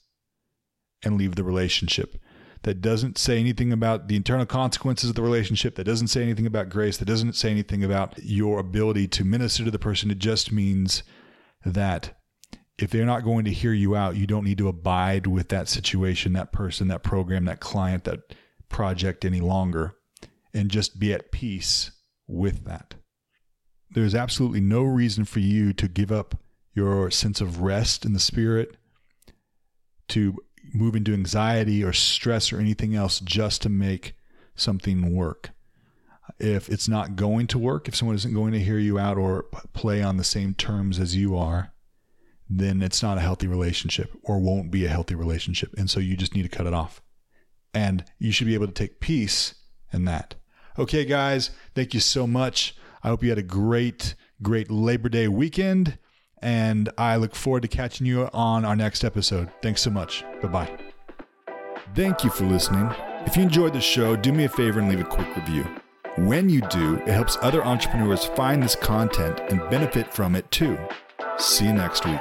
and 1.01 1.17
leave 1.17 1.35
the 1.35 1.43
relationship 1.43 2.17
that 2.63 2.81
doesn't 2.81 3.17
say 3.17 3.39
anything 3.39 3.71
about 3.71 4.07
the 4.07 4.15
internal 4.15 4.45
consequences 4.45 5.09
of 5.09 5.15
the 5.15 5.21
relationship, 5.21 5.75
that 5.75 5.83
doesn't 5.83 6.07
say 6.07 6.23
anything 6.23 6.47
about 6.47 6.69
grace, 6.69 6.97
that 6.97 7.05
doesn't 7.05 7.33
say 7.33 7.51
anything 7.51 7.83
about 7.83 8.17
your 8.23 8.59
ability 8.59 9.07
to 9.09 9.23
minister 9.23 9.65
to 9.65 9.71
the 9.71 9.79
person. 9.79 10.09
It 10.09 10.19
just 10.19 10.51
means 10.51 11.03
that 11.65 12.19
if 12.77 12.89
they're 12.89 13.05
not 13.05 13.23
going 13.23 13.45
to 13.45 13.51
hear 13.51 13.73
you 13.73 13.95
out, 13.95 14.15
you 14.15 14.25
don't 14.25 14.45
need 14.45 14.57
to 14.57 14.69
abide 14.69 15.27
with 15.27 15.49
that 15.49 15.67
situation, 15.67 16.33
that 16.33 16.51
person, 16.51 16.87
that 16.87 17.03
program, 17.03 17.45
that 17.45 17.59
client, 17.59 18.05
that 18.05 18.19
project 18.69 19.25
any 19.25 19.41
longer, 19.41 19.95
and 20.53 20.71
just 20.71 20.99
be 20.99 21.13
at 21.13 21.31
peace 21.31 21.91
with 22.27 22.65
that. 22.65 22.95
There's 23.91 24.15
absolutely 24.15 24.61
no 24.61 24.81
reason 24.83 25.25
for 25.25 25.39
you 25.39 25.73
to 25.73 25.87
give 25.87 26.11
up 26.11 26.39
your 26.73 27.11
sense 27.11 27.41
of 27.41 27.61
rest 27.61 28.05
in 28.05 28.13
the 28.13 28.19
spirit, 28.19 28.77
to 30.07 30.37
move 30.73 30.95
into 30.95 31.13
anxiety 31.13 31.83
or 31.83 31.93
stress 31.93 32.53
or 32.53 32.59
anything 32.59 32.95
else 32.95 33.19
just 33.19 33.61
to 33.63 33.69
make 33.69 34.15
something 34.55 35.15
work. 35.15 35.51
If 36.39 36.69
it's 36.69 36.87
not 36.87 37.15
going 37.15 37.47
to 37.47 37.59
work, 37.59 37.87
if 37.87 37.95
someone 37.95 38.15
isn't 38.15 38.33
going 38.33 38.53
to 38.53 38.59
hear 38.59 38.77
you 38.77 38.97
out 38.97 39.17
or 39.17 39.43
play 39.73 40.01
on 40.01 40.17
the 40.17 40.23
same 40.23 40.53
terms 40.53 40.99
as 40.99 41.15
you 41.15 41.37
are, 41.37 41.73
then 42.49 42.81
it's 42.81 43.03
not 43.03 43.17
a 43.17 43.21
healthy 43.21 43.47
relationship 43.47 44.11
or 44.23 44.39
won't 44.39 44.71
be 44.71 44.85
a 44.85 44.89
healthy 44.89 45.15
relationship. 45.15 45.73
And 45.77 45.89
so 45.89 45.99
you 45.99 46.15
just 46.15 46.35
need 46.35 46.43
to 46.43 46.49
cut 46.49 46.67
it 46.67 46.73
off. 46.73 47.01
And 47.73 48.05
you 48.19 48.31
should 48.31 48.47
be 48.47 48.53
able 48.53 48.67
to 48.67 48.73
take 48.73 48.99
peace 48.99 49.55
in 49.91 50.05
that. 50.05 50.35
Okay, 50.77 51.05
guys, 51.05 51.51
thank 51.75 51.93
you 51.93 51.99
so 51.99 52.25
much. 52.25 52.75
I 53.03 53.09
hope 53.09 53.23
you 53.23 53.29
had 53.29 53.39
a 53.39 53.43
great, 53.43 54.15
great 54.41 54.71
Labor 54.71 55.09
Day 55.09 55.27
weekend 55.27 55.97
and 56.43 56.89
I 56.97 57.15
look 57.15 57.33
forward 57.33 57.61
to 57.61 57.67
catching 57.67 58.05
you 58.05 58.29
on 58.33 58.65
our 58.65 58.75
next 58.75 59.03
episode. 59.03 59.49
Thanks 59.61 59.81
so 59.81 59.89
much. 59.89 60.23
Bye 60.41 60.47
bye. 60.49 60.77
Thank 61.95 62.23
you 62.23 62.29
for 62.29 62.43
listening. 62.45 62.91
If 63.25 63.37
you 63.37 63.43
enjoyed 63.43 63.73
the 63.73 63.81
show, 63.81 64.15
do 64.15 64.33
me 64.33 64.43
a 64.43 64.49
favor 64.49 64.79
and 64.79 64.89
leave 64.89 64.99
a 64.99 65.05
quick 65.05 65.33
review. 65.35 65.63
When 66.17 66.49
you 66.49 66.61
do, 66.69 66.95
it 66.97 67.07
helps 67.07 67.37
other 67.41 67.63
entrepreneurs 67.63 68.25
find 68.25 68.61
this 68.61 68.75
content 68.75 69.39
and 69.49 69.67
benefit 69.69 70.13
from 70.13 70.35
it 70.35 70.49
too. 70.51 70.77
See 71.37 71.65
you 71.65 71.73
next 71.73 72.05
week. 72.05 72.19